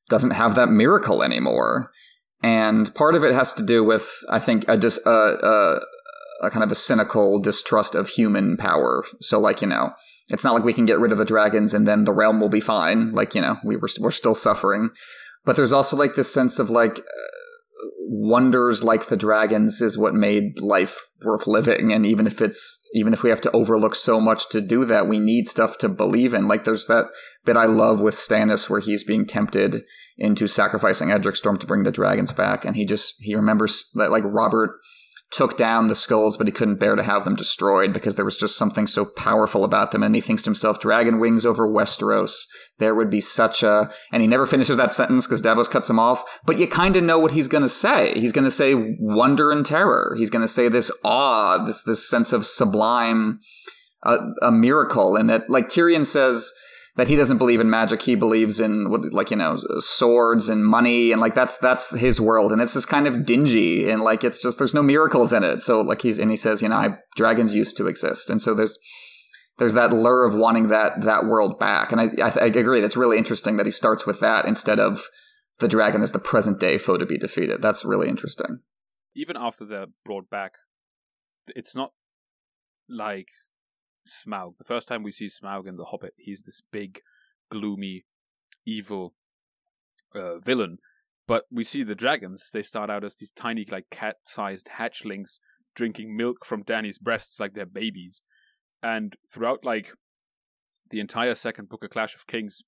[0.09, 1.91] doesn't have that miracle anymore.
[2.43, 5.79] And part of it has to do with, I think, a a, a,
[6.43, 9.03] a kind of a cynical distrust of human power.
[9.21, 9.93] So, like you know,
[10.29, 12.49] it's not like we can get rid of the dragons and then the realm will
[12.49, 13.11] be fine.
[13.11, 14.91] Like you know, we were we're still suffering.
[15.45, 16.99] But there's also like this sense of like
[18.09, 21.91] wonders like the dragons is what made life worth living.
[21.91, 25.07] And even if it's even if we have to overlook so much to do that
[25.07, 26.47] we need stuff to believe in.
[26.47, 27.07] Like there's that
[27.45, 29.83] bit i love with stannis where he's being tempted
[30.17, 32.65] into sacrificing edric storm to bring the dragons back.
[32.65, 34.79] And he just he remembers that like robert
[35.31, 38.37] took down the skulls, but he couldn't bear to have them destroyed because there was
[38.37, 40.01] just something so powerful about them.
[40.01, 42.45] And he thinks to himself, dragon wings over Westeros.
[42.79, 45.99] There would be such a, and he never finishes that sentence because Davos cuts him
[45.99, 48.13] off, but you kind of know what he's going to say.
[48.13, 50.15] He's going to say wonder and terror.
[50.17, 53.39] He's going to say this awe, this, this sense of sublime,
[54.03, 55.17] uh, a miracle.
[55.17, 56.51] And that, like Tyrion says,
[56.97, 58.01] that he doesn't believe in magic.
[58.01, 62.19] He believes in what, like you know, swords and money, and like that's that's his
[62.19, 65.43] world, and it's just kind of dingy, and like it's just there's no miracles in
[65.43, 65.61] it.
[65.61, 68.53] So like he's and he says, you know, I, dragons used to exist, and so
[68.53, 68.77] there's
[69.59, 72.81] there's that lure of wanting that that world back, and I I, I agree.
[72.81, 75.07] That's really interesting that he starts with that instead of
[75.59, 77.61] the dragon as the present day foe to be defeated.
[77.61, 78.59] That's really interesting.
[79.15, 80.53] Even after they're brought back,
[81.47, 81.91] it's not
[82.89, 83.27] like
[84.07, 84.57] Smaug.
[84.57, 87.01] The first time we see Smaug in The Hobbit, he's this big,
[87.51, 88.05] gloomy,
[88.65, 89.13] evil
[90.15, 90.77] uh, villain.
[91.27, 95.39] But we see the dragons, they start out as these tiny, like cat sized hatchlings
[95.75, 98.21] drinking milk from Dany's breasts like they're babies.
[98.81, 99.91] And throughout, like,
[100.89, 102.61] the entire second book of Clash of Kings,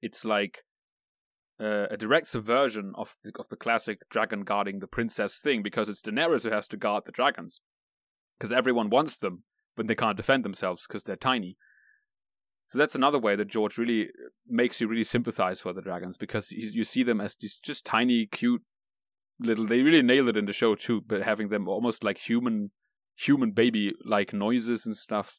[0.00, 0.64] it's like
[1.60, 5.88] uh, a direct subversion of the, of the classic dragon guarding the princess thing because
[5.88, 7.60] it's Daenerys who has to guard the dragons.
[8.38, 9.42] Because everyone wants them,
[9.78, 11.56] when they can't defend themselves because they're tiny.
[12.66, 14.08] So that's another way that George really
[14.46, 18.26] makes you really sympathize for the dragons because you see them as these just tiny,
[18.26, 18.62] cute
[19.40, 19.66] little.
[19.66, 22.72] They really nail it in the show too, but having them almost like human,
[23.16, 25.38] human baby like noises and stuff.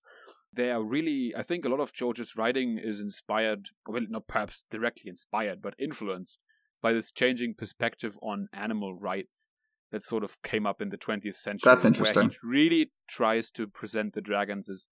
[0.51, 1.35] They are really.
[1.37, 5.75] I think a lot of George's writing is inspired, well, not perhaps directly inspired, but
[5.77, 6.39] influenced
[6.81, 9.51] by this changing perspective on animal rights
[9.91, 11.61] that sort of came up in the 20th century.
[11.63, 12.29] That's interesting.
[12.29, 14.87] he really tries to present the dragons as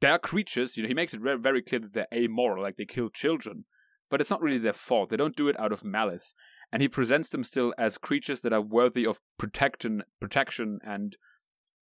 [0.00, 0.76] they're creatures.
[0.76, 3.64] You know, he makes it very, very clear that they're amoral, like they kill children,
[4.10, 5.10] but it's not really their fault.
[5.10, 6.34] They don't do it out of malice.
[6.72, 11.16] and he presents them still as creatures that are worthy of protection, protection, and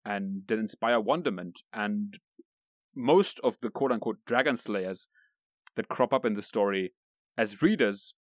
[0.05, 1.63] and that inspire wonderment.
[1.73, 2.19] And
[2.95, 5.09] most of the quote unquote dragon slayers
[5.77, 6.93] that crop up in the story,
[7.39, 8.15] as readers,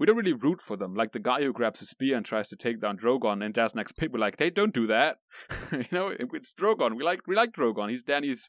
[0.00, 0.94] we don't really root for them.
[0.94, 3.92] Like the guy who grabs a spear and tries to take down Drogon in Daznak's
[3.92, 5.18] pit, we're like, they don't do that.
[5.72, 6.96] you know, it's Drogon.
[6.96, 7.90] We like we like Drogon.
[7.90, 8.48] He's Dany's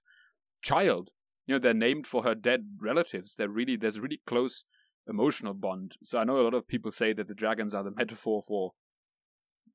[0.64, 1.10] child.
[1.46, 3.36] You know, they're named for her dead relatives.
[3.36, 4.64] They're really there's a really close
[5.10, 5.96] emotional bond.
[6.06, 8.72] So I know a lot of people say that the dragons are the metaphor for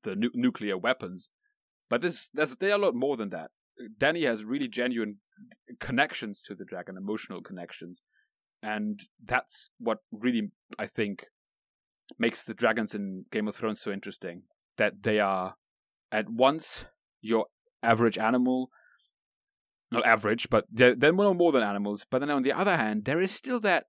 [0.03, 1.29] the nu- nuclear weapons,
[1.91, 3.51] but this there's they are a lot more than that.
[4.01, 5.17] Dany has really genuine
[5.79, 8.01] connections to the dragon, emotional connections,
[8.63, 10.49] and that's what really
[10.79, 11.25] I think
[12.17, 14.43] makes the dragons in Game of Thrones so interesting.
[14.77, 15.55] That they are
[16.11, 16.85] at once
[17.21, 17.47] your
[17.81, 18.69] average animal,
[19.91, 22.05] not average, but they're, they're no more than animals.
[22.09, 23.85] But then on the other hand, there is still that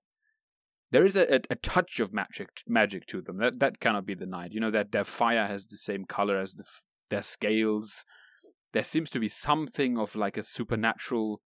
[0.91, 4.15] there is a, a, a, touch of magic magic to them that that cannot be
[4.15, 4.53] denied.
[4.53, 6.63] You know that their fire has the same color as the,
[7.09, 8.05] their scales.
[8.73, 11.41] There seems to be something of like a supernatural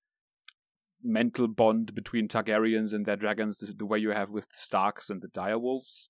[1.02, 5.20] mental bond between Targaryens and their dragons, the way you have with the Starks and
[5.20, 6.08] the direwolves.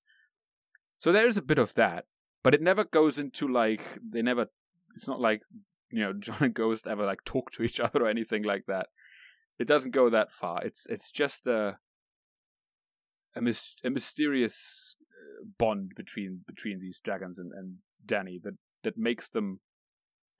[1.02, 2.04] So there is a bit of that,
[2.44, 4.46] but it never goes into like they never.
[4.94, 5.42] It's not like
[5.90, 8.86] you know Jon and Ghost ever like talk to each other or anything like that.
[9.58, 10.64] It doesn't go that far.
[10.64, 11.78] It's it's just a
[13.34, 18.96] a, mis- a mysterious uh, bond between between these dragons and, and Dany that that
[18.96, 19.58] makes them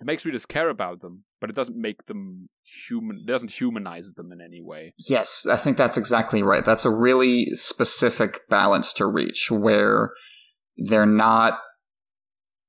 [0.01, 3.25] it makes readers care about them, but it doesn't make them human.
[3.27, 4.95] It doesn't humanize them in any way.
[5.09, 6.65] Yes, I think that's exactly right.
[6.65, 10.13] That's a really specific balance to reach, where
[10.77, 11.59] they're not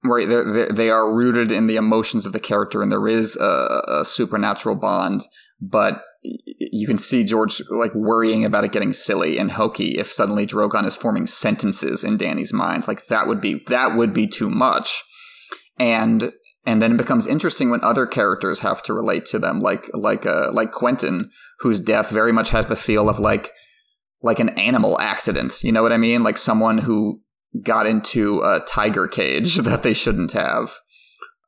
[0.03, 0.27] right.
[0.27, 4.05] They're, they are rooted in the emotions of the character, and there is a, a
[4.05, 5.21] supernatural bond,
[5.61, 10.47] but you can see George like worrying about it getting silly and hokey if suddenly
[10.47, 12.87] Drogon is forming sentences in Dany's minds.
[12.87, 15.03] Like that would be that would be too much.
[15.77, 16.31] And
[16.65, 20.25] and then it becomes interesting when other characters have to relate to them, like like
[20.25, 21.29] uh, like Quentyn
[21.59, 23.51] whose death very much has the feel of like
[24.21, 25.61] like an animal accident.
[25.63, 26.23] You know what I mean?
[26.23, 27.21] Like someone who
[27.61, 30.79] got into a tiger cage that they shouldn't have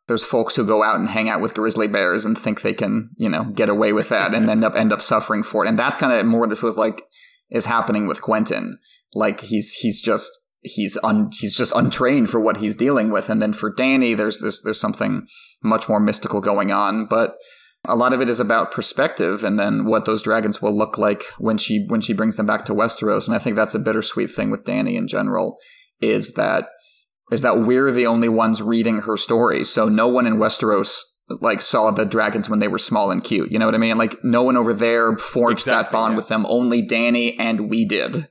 [0.07, 3.09] there's folks who go out and hang out with grizzly bears and think they can,
[3.17, 5.69] you know, get away with that and end up end up suffering for it.
[5.69, 7.03] And that's kind of more what it feels like
[7.49, 8.73] is happening with Quentyn.
[9.15, 10.31] Like he's he's just
[10.61, 13.29] he's un, he's just untrained for what he's dealing with.
[13.29, 15.27] And then for Dany, there's there's there's something
[15.63, 17.07] much more mystical going on.
[17.07, 17.35] But
[17.87, 21.23] a lot of it is about perspective and then what those dragons will look like
[21.37, 23.25] when she when she brings them back to Westeros.
[23.25, 25.57] And I think that's a bittersweet thing with Dany in general,
[26.01, 26.67] is that
[27.31, 29.63] is that we're the only ones reading her story.
[29.63, 30.99] So no one in Westeros
[31.41, 33.51] like saw the dragons when they were small and cute.
[33.51, 33.97] You know what I mean?
[33.97, 36.17] Like no one over there forged exactly, that bond yeah.
[36.17, 36.45] with them.
[36.47, 38.27] Only Dany and we did.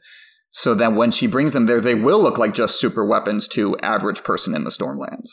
[0.50, 3.76] So that when she brings them there, they will look like just super weapons to
[3.78, 5.30] average person in the Stormlands.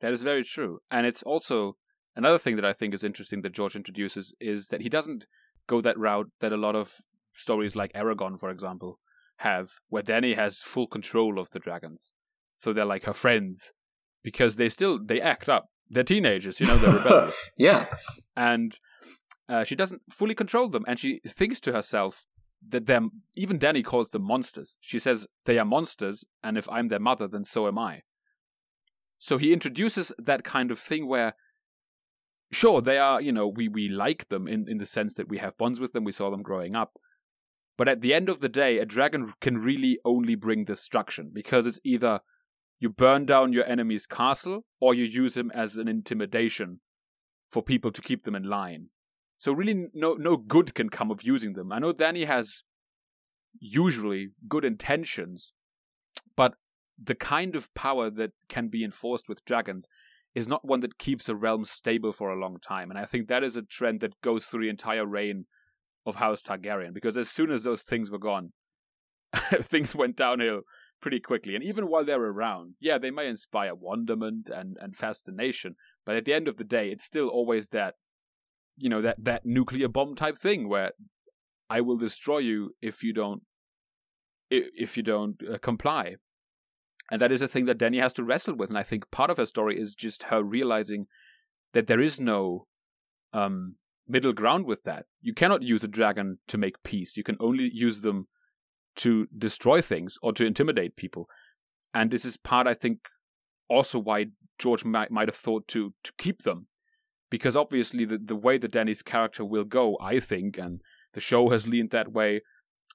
[0.00, 0.78] That is very true.
[0.90, 1.76] And it's also
[2.14, 5.26] another thing that I think is interesting that George introduces is that he doesn't
[5.66, 6.94] go that route that a lot of
[7.34, 8.98] stories like Eragon, for example,
[9.38, 12.12] have, where Dany has full control of the dragons
[12.56, 13.72] so they're like her friends
[14.22, 15.66] because they still they act up.
[15.88, 17.50] They're teenagers, you know, they're rebellious.
[17.56, 17.86] yeah,
[18.36, 18.78] and
[19.48, 22.24] uh, she doesn't fully control them, and she thinks to herself
[22.68, 24.78] that them even Dany calls them monsters.
[24.80, 28.02] She says they are monsters, and if I'm their mother, then so am I.
[29.18, 31.34] So he introduces that kind of thing where
[32.52, 35.38] sure they are you know we we like them in in the sense that we
[35.38, 36.92] have bonds with them we saw them growing up
[37.76, 41.66] but at the end of the day a dragon can really only bring destruction because
[41.66, 42.20] it's either
[42.78, 46.80] you burn down your enemy's castle or you use him as an intimidation
[47.50, 48.88] for people to keep them in line.
[49.38, 51.72] So really no no good can come of using them.
[51.72, 52.62] I know Dany has
[53.58, 55.52] usually good intentions,
[56.36, 56.54] but
[57.02, 59.86] the kind of power that can be enforced with dragons
[60.34, 62.90] is not one that keeps a realm stable for a long time.
[62.90, 65.46] And I think that is a trend that goes through the entire reign
[66.06, 68.52] of House Targaryen, because as soon as those things were gone,
[69.62, 70.62] things went downhill
[71.02, 71.54] pretty quickly.
[71.54, 76.24] And even while they're around, yeah, they may inspire wonderment and, and fascination, but at
[76.24, 77.94] the end of the day, it's still always that,
[78.76, 80.92] you know, that, that nuclear bomb type thing where
[81.68, 83.42] I will destroy you if you don't,
[84.50, 86.16] if you don't uh, comply.
[87.10, 88.68] And that is a thing that Dany has to wrestle with.
[88.68, 91.06] And I think part of her story is just her realizing
[91.72, 92.66] that there is no
[93.32, 93.76] um,
[94.08, 95.06] middle ground with that.
[95.20, 97.16] You cannot use a dragon to make peace.
[97.16, 98.28] You can only use them
[98.96, 101.26] to destroy things or to intimidate people.
[101.92, 103.00] And this is part, I think,
[103.68, 104.26] also why
[104.58, 106.68] George might, might have thought to to keep them,
[107.30, 110.80] because obviously the the way that Dany's character will go, I think, and
[111.14, 112.42] the show has leaned that way,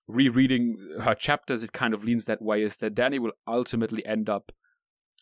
[0.08, 2.64] rereading her chapters, it kind of leans that way.
[2.64, 4.52] Is that Dany will ultimately end up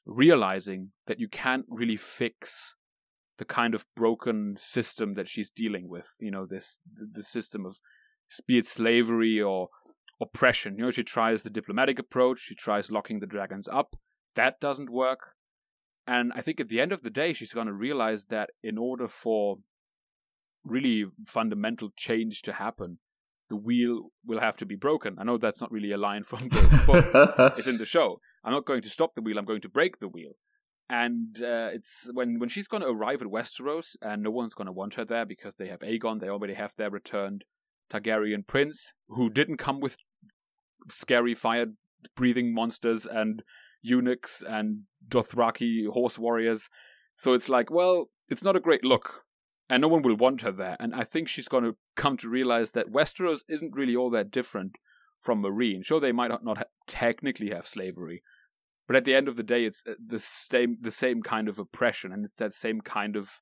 [0.05, 2.75] realizing that you can't really fix
[3.39, 6.13] the kind of broken system that she's dealing with.
[6.19, 7.79] You know, this the system of
[8.45, 9.69] be it slavery or
[10.21, 10.77] oppression.
[10.77, 13.95] You know, she tries the diplomatic approach, she tries locking the dragons up.
[14.35, 15.35] That doesn't work.
[16.05, 18.77] And I think at the end of the day, she's going to realize that in
[18.77, 19.57] order for
[20.63, 22.99] really fundamental change to happen,
[23.49, 25.15] the wheel will have to be broken.
[25.17, 28.19] I know that's not really a line from the book, it's in the show.
[28.43, 30.33] I'm not going to stop the wheel, I'm going to break the wheel.
[30.89, 34.65] And uh, it's when, when she's going to arrive at Westeros, and no one's going
[34.65, 37.43] to want her there because they have Aegon, they already have their returned
[37.91, 39.97] Targaryen prince, who didn't come with
[40.91, 41.67] scary fire
[42.15, 43.43] breathing monsters and
[43.81, 46.69] eunuchs and Dothraki horse warriors.
[47.17, 49.25] So it's like, well, it's not a great look,
[49.69, 50.77] and no one will want her there.
[50.79, 54.31] And I think she's going to come to realize that Westeros isn't really all that
[54.31, 54.77] different
[55.19, 55.85] from Meereen.
[55.85, 58.23] Sure, they might not ha- technically have slavery,
[58.89, 61.59] but at the end of the day, it's uh, the same the same kind of
[61.59, 63.39] oppression, and it's that same kind of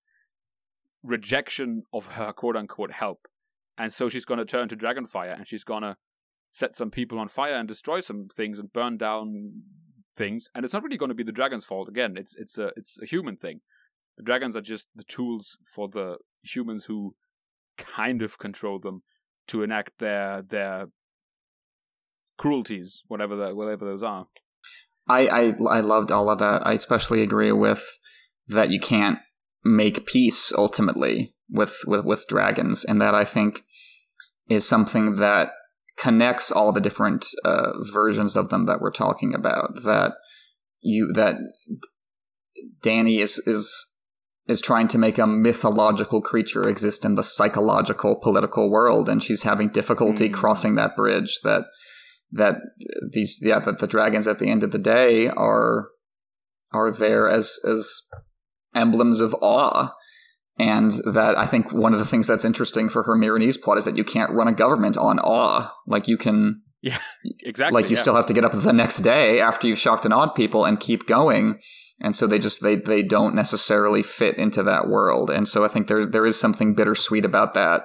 [1.02, 3.30] rejection of her quote unquote help.
[3.78, 5.96] And so she's going to turn to Dragonfire, and she's going to
[6.52, 9.62] set some people on fire and destroy some things and burn down
[10.18, 10.50] things.
[10.54, 11.88] And it's not really going to be the dragon's fault.
[11.88, 13.62] Again, it's it's a it's a human thing.
[14.18, 17.16] The dragons are just the tools for the humans who
[17.78, 19.04] kind of control them
[19.48, 20.88] to enact their their
[22.38, 24.28] cruelties, whatever that whatever those are.
[25.08, 26.66] I, I I loved all of that.
[26.66, 27.98] I especially agree with
[28.48, 29.20] that you can't
[29.64, 33.64] make peace ultimately with with with dragons, and that I think
[34.50, 35.52] is something that
[35.98, 39.84] connects all the different uh, versions of them that we're talking about.
[39.84, 40.14] That
[40.82, 41.36] you that
[42.82, 43.74] Dany is is
[44.48, 49.44] is trying to make a mythological creature exist in the psychological political world, and she's
[49.44, 50.34] having difficulty mm.
[50.34, 51.40] crossing that bridge.
[51.44, 51.66] That
[52.32, 52.58] that
[53.12, 55.90] these yeah that the dragons at the end of the day are
[56.74, 58.02] are there as as
[58.76, 59.94] emblems of awe
[60.60, 63.86] and that I think one of the things that's interesting for her Meereenese plot is
[63.86, 65.72] that you can't run a government on awe.
[65.86, 66.98] Like you can, yeah,
[67.44, 67.76] exactly.
[67.76, 68.02] Like you yeah.
[68.02, 70.80] still have to get up the next day after you've shocked and awed people and
[70.80, 71.60] keep going.
[72.02, 75.30] And so they just they they don't necessarily fit into that world.
[75.30, 77.84] And so I think there there is something bittersweet about that,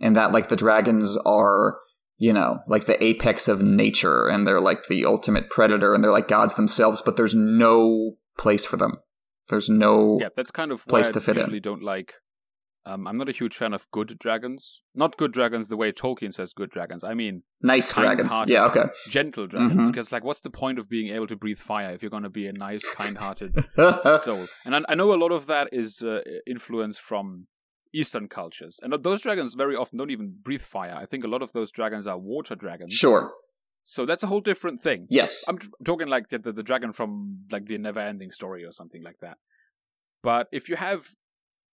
[0.00, 1.78] and that like the dragons are
[2.18, 6.12] you know, like the apex of nature and they're like the ultimate predator and they're
[6.12, 8.98] like gods themselves, but there's no place for them.
[9.48, 11.62] There's no yeah, that's kind of place to fit I usually in.
[11.62, 12.14] don't like.
[12.84, 14.80] Um, I'm not a huge fan of good dragons.
[14.94, 17.02] Not good dragons the way Tolkien says good dragons.
[17.02, 18.32] I mean nice dragons.
[18.46, 18.84] Yeah, okay.
[19.08, 19.72] Gentle dragons.
[19.72, 19.86] Mm-hmm.
[19.88, 22.30] Because like, what's the point of being able to breathe fire if you're going to
[22.30, 24.46] be a nice, kind-hearted soul?
[24.64, 27.48] And I, I, know a lot of that is uh, influence from
[27.92, 30.94] Eastern cultures, and those dragons very often don't even breathe fire.
[30.94, 32.92] I think a lot of those dragons are water dragons.
[32.92, 33.32] Sure.
[33.84, 35.06] So that's a whole different thing.
[35.08, 38.72] Yes, I'm t- talking like the, the, the dragon from like the Never-Ending Story or
[38.72, 39.38] something like that.
[40.22, 41.06] But if you have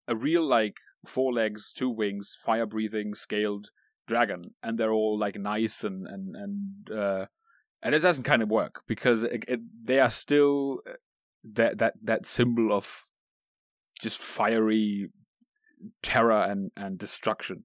[0.07, 3.69] a real like four legs, two wings, fire-breathing, scaled
[4.07, 7.27] dragon, and they're all like nice and and and uh,
[7.83, 10.93] and it doesn't kind of work because it, it, they are still uh,
[11.55, 13.05] that that that symbol of
[14.01, 15.09] just fiery
[16.03, 17.65] terror and and destruction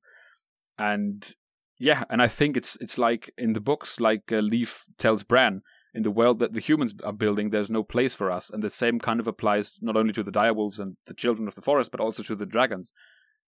[0.77, 1.35] and
[1.79, 5.61] yeah, and I think it's it's like in the books, like uh, Leaf tells Bran,
[5.93, 8.69] in the world that the humans are building, there's no place for us, and the
[8.69, 11.91] same kind of applies not only to the direwolves and the children of the forest,
[11.91, 12.93] but also to the dragons.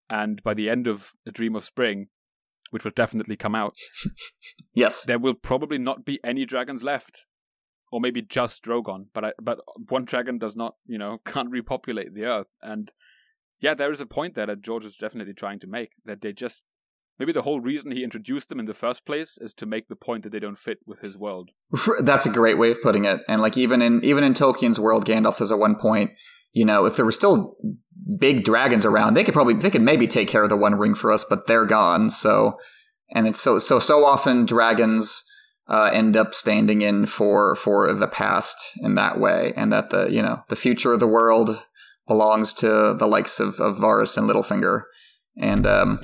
[0.09, 2.09] And by the end of A Dream of Spring,
[2.71, 3.75] which will definitely come out,
[4.75, 7.25] yes, there will probably not be any dragons left,
[7.93, 9.07] or maybe just Drogon.
[9.13, 12.91] But I, but one dragon does not, you know, can't repopulate the earth, and
[13.61, 16.33] yeah, there is a point there that George is definitely trying to make that they
[16.33, 16.63] just
[17.19, 19.97] Maybe the whole reason he introduced them in the first place is to make the
[19.97, 21.51] point that they don't fit with his world.
[22.01, 23.21] That's a great way of putting it.
[23.29, 26.11] And like even in even in Tolkien's world, Gandalf says at one point,
[26.53, 27.57] you know, if there were still
[28.19, 30.95] big dragons around, they could probably they could maybe take care of the One Ring
[30.95, 32.11] for us, but they're gone.
[32.11, 32.59] So,
[33.11, 35.23] and it's so so so often dragons
[35.69, 40.09] uh, end up standing in for for the past in that way, and that the
[40.11, 41.63] you know the future of the world
[42.07, 44.83] belongs to the likes of, of Varys and Littlefinger
[45.37, 46.01] and um,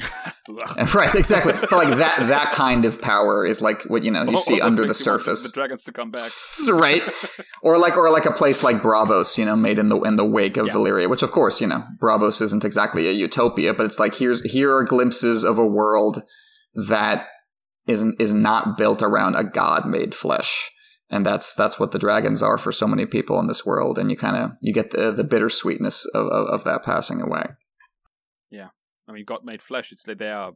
[0.95, 1.53] right, exactly.
[1.53, 4.85] But like that that kind of power is like what you know you see under
[4.85, 5.45] the surface.
[5.45, 6.29] The dragons to come back,
[6.73, 7.03] right?
[7.63, 10.25] or like or like a place like Braavos, you know, made in the in the
[10.25, 10.73] wake of yeah.
[10.73, 14.43] Valyria, which of course you know Braavos isn't exactly a utopia, but it's like here's
[14.51, 16.23] here are glimpses of a world
[16.75, 17.27] that
[17.87, 20.71] isn't is not built around a god made flesh.
[21.11, 24.11] And that's that's what the dragons are for so many people in this world, and
[24.11, 27.47] you kind of you get the the bittersweetness of, of, of that passing away.
[28.51, 28.69] Yeah,
[29.09, 29.91] I mean, God made flesh.
[29.91, 30.53] It's like they are.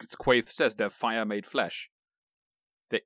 [0.00, 1.90] It's Quaithe says they're fire made flesh.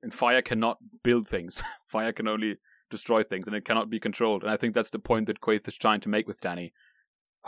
[0.03, 1.63] and fire cannot build things.
[1.87, 2.57] fire can only
[2.91, 4.43] destroy things, and it cannot be controlled.
[4.43, 6.71] And I think that's the point that Quaithe is trying to make with Dany.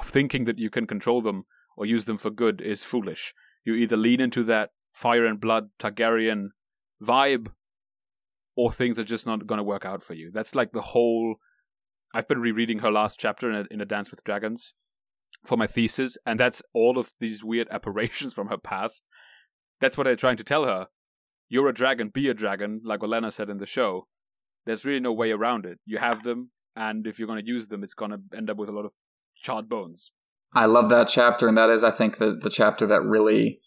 [0.01, 1.45] Thinking that you can control them
[1.77, 3.33] or use them for good is foolish.
[3.63, 6.49] You either lean into that fire and blood Targaryen
[7.01, 7.47] vibe,
[8.61, 10.29] or things are just not going to work out for you.
[10.31, 11.37] That's like the whole.
[12.13, 14.75] I've been rereading her last chapter in a, in a Dance with Dragons
[15.43, 19.01] for my thesis, and that's all of these weird apparitions from her past.
[19.79, 20.89] That's what I'm trying to tell her.
[21.49, 24.05] You're a dragon, be a dragon, like Olenna said in the show.
[24.67, 25.79] There's really no way around it.
[25.83, 28.57] You have them, and if you're going to use them, it's going to end up
[28.57, 28.93] with a lot of
[29.35, 30.11] charred bones.
[30.53, 33.59] I love that chapter, and that is, I think, the, the chapter that really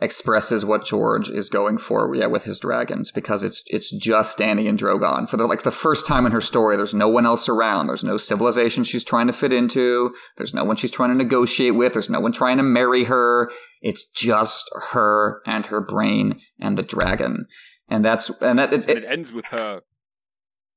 [0.00, 4.68] expresses what George is going for yeah, with his dragons because it's it's just Dany
[4.68, 6.76] and Drogon for the like the first time in her story.
[6.76, 7.86] There's no one else around.
[7.86, 10.14] There's no civilization she's trying to fit into.
[10.36, 11.92] There's no one she's trying to negotiate with.
[11.92, 13.50] There's no one trying to marry her.
[13.82, 17.46] It's just her and her brain and the dragon,
[17.88, 19.82] and that's and that it, it ends with her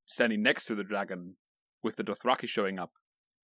[0.05, 1.35] standing next to the dragon
[1.81, 2.91] with the Dothraki showing up,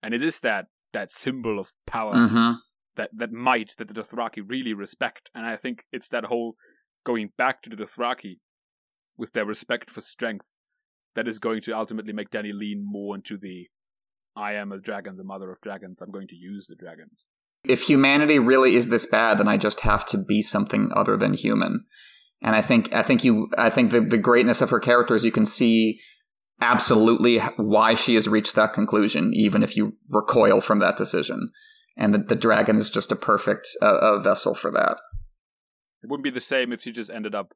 [0.04, 2.54] and it is that that symbol of power, mm-hmm.
[3.00, 5.32] That that might that the Dothraki really respect.
[5.34, 6.56] And I think it's that whole
[7.06, 8.40] going back to the Dothraki
[9.18, 10.54] with their respect for strength
[11.16, 13.68] that is going to ultimately make Dany lean more into the
[14.36, 16.02] I am a dragon, the mother of dragons.
[16.02, 17.26] I'm going to use the dragons.
[17.64, 21.34] If humanity really is this bad, then I just have to be something other than
[21.34, 21.86] human.
[22.42, 25.24] And I think I think you I think the, the greatness of her character is
[25.24, 26.00] you can see
[26.62, 31.52] absolutely why she has reached that conclusion, even if you recoil from that decision.
[32.00, 34.98] And the, the dragon is just a perfect uh, vessel for that.
[36.02, 37.54] It wouldn't be the same if she just ended up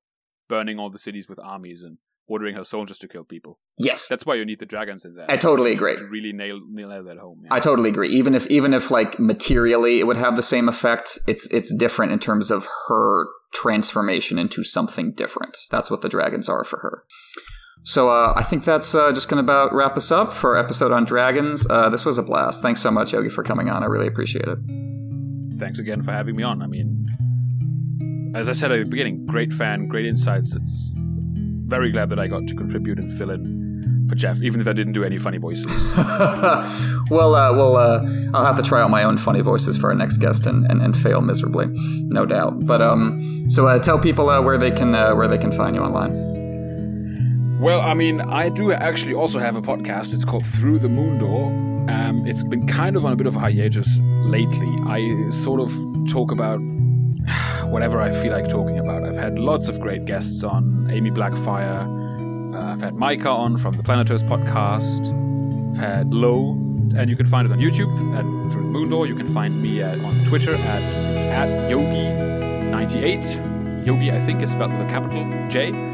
[0.49, 3.59] burning all the cities with armies and ordering her soldiers to kill people.
[3.77, 5.29] Yes, that's why you need the dragons in there.
[5.29, 5.95] I totally agree.
[5.95, 7.43] To really nail nail that home.
[7.45, 7.53] Yeah.
[7.53, 8.09] I totally agree.
[8.09, 12.11] Even if even if like materially it would have the same effect, it's it's different
[12.11, 15.57] in terms of her transformation into something different.
[15.71, 17.03] That's what the dragons are for her.
[17.83, 20.63] So uh, I think that's uh, just going to about wrap us up for our
[20.63, 21.67] episode on dragons.
[21.69, 22.61] Uh, this was a blast.
[22.61, 23.83] Thanks so much, Yogi, for coming on.
[23.83, 24.57] I really appreciate it.
[25.59, 26.61] Thanks again for having me on.
[26.61, 30.55] I mean, as I said at the beginning, great fan, great insights.
[30.55, 34.67] It's very glad that I got to contribute and fill in for Jeff, even if
[34.67, 35.65] I didn't do any funny voices.
[35.97, 38.01] well, uh, well, uh,
[38.33, 40.81] I'll have to try out my own funny voices for our next guest and, and,
[40.81, 41.67] and fail miserably,
[42.03, 42.65] no doubt.
[42.65, 45.75] But um, so uh, tell people uh, where they can uh, where they can find
[45.75, 46.32] you online.
[47.63, 50.13] Well, I mean, I do actually also have a podcast.
[50.13, 51.45] It's called Through the Moon Door.
[51.89, 54.75] Um, it's been kind of on a bit of a hiatus lately.
[54.85, 55.73] I sort of
[56.09, 56.57] talk about
[57.69, 59.05] whatever I feel like talking about.
[59.05, 61.87] I've had lots of great guests on Amy Blackfire.
[62.53, 65.07] Uh, I've had Micah on from the Planetos podcast.
[65.69, 66.55] I've had Low,
[66.97, 69.07] and you can find it on YouTube at Through the Moon Door.
[69.07, 70.81] You can find me at, on Twitter at
[71.15, 73.85] it's at Yogi98.
[73.85, 75.92] Yogi, I think, is spelled with a capital J.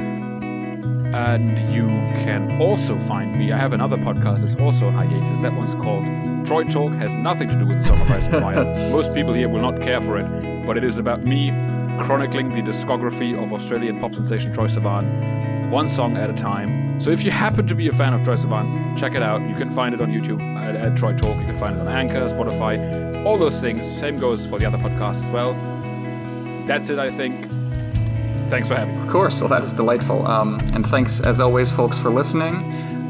[1.13, 1.87] And you
[2.23, 3.51] can also find me.
[3.51, 5.39] I have another podcast that's also on hiatus.
[5.39, 6.05] That one's called
[6.45, 6.93] Troy Talk.
[6.93, 8.63] Has nothing to do with the Song of Ice and Fire.
[8.91, 11.49] Most people here will not care for it, but it is about me
[12.03, 16.99] chronicling the discography of Australian pop sensation Troye Sivan, one song at a time.
[17.01, 19.41] So if you happen to be a fan of Troye Sivan, check it out.
[19.41, 21.37] You can find it on YouTube at, at Troy Talk.
[21.37, 23.81] You can find it on Anchor, Spotify, all those things.
[23.99, 25.53] Same goes for the other podcasts as well.
[26.67, 27.58] That's it, I think.
[28.49, 29.03] Thanks for having me.
[29.03, 29.39] Of course.
[29.39, 30.25] Well, that is delightful.
[30.27, 32.55] Um, and thanks, as always, folks, for listening.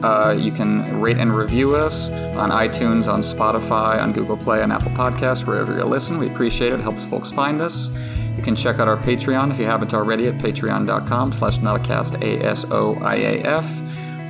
[0.04, 4.72] Uh, you can rate and review us on iTunes, on Spotify, on Google Play, on
[4.72, 6.18] Apple Podcasts, wherever you listen.
[6.18, 6.80] We appreciate it.
[6.80, 6.84] it.
[6.84, 7.90] helps folks find us.
[8.38, 13.82] You can check out our Patreon if you haven't already at patreon.com slash nauticast, A-S-O-I-A-F,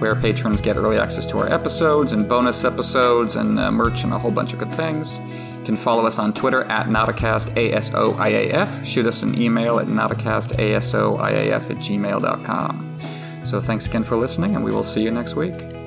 [0.01, 4.13] where patrons get early access to our episodes and bonus episodes and uh, merch and
[4.13, 5.19] a whole bunch of good things
[5.69, 8.83] can follow us on Twitter at NauticastASOIAF.
[8.83, 12.99] Shoot us an email at NauticastASOIAF at gmail.com.
[13.45, 15.78] So thanks again for listening, and we will see you next week.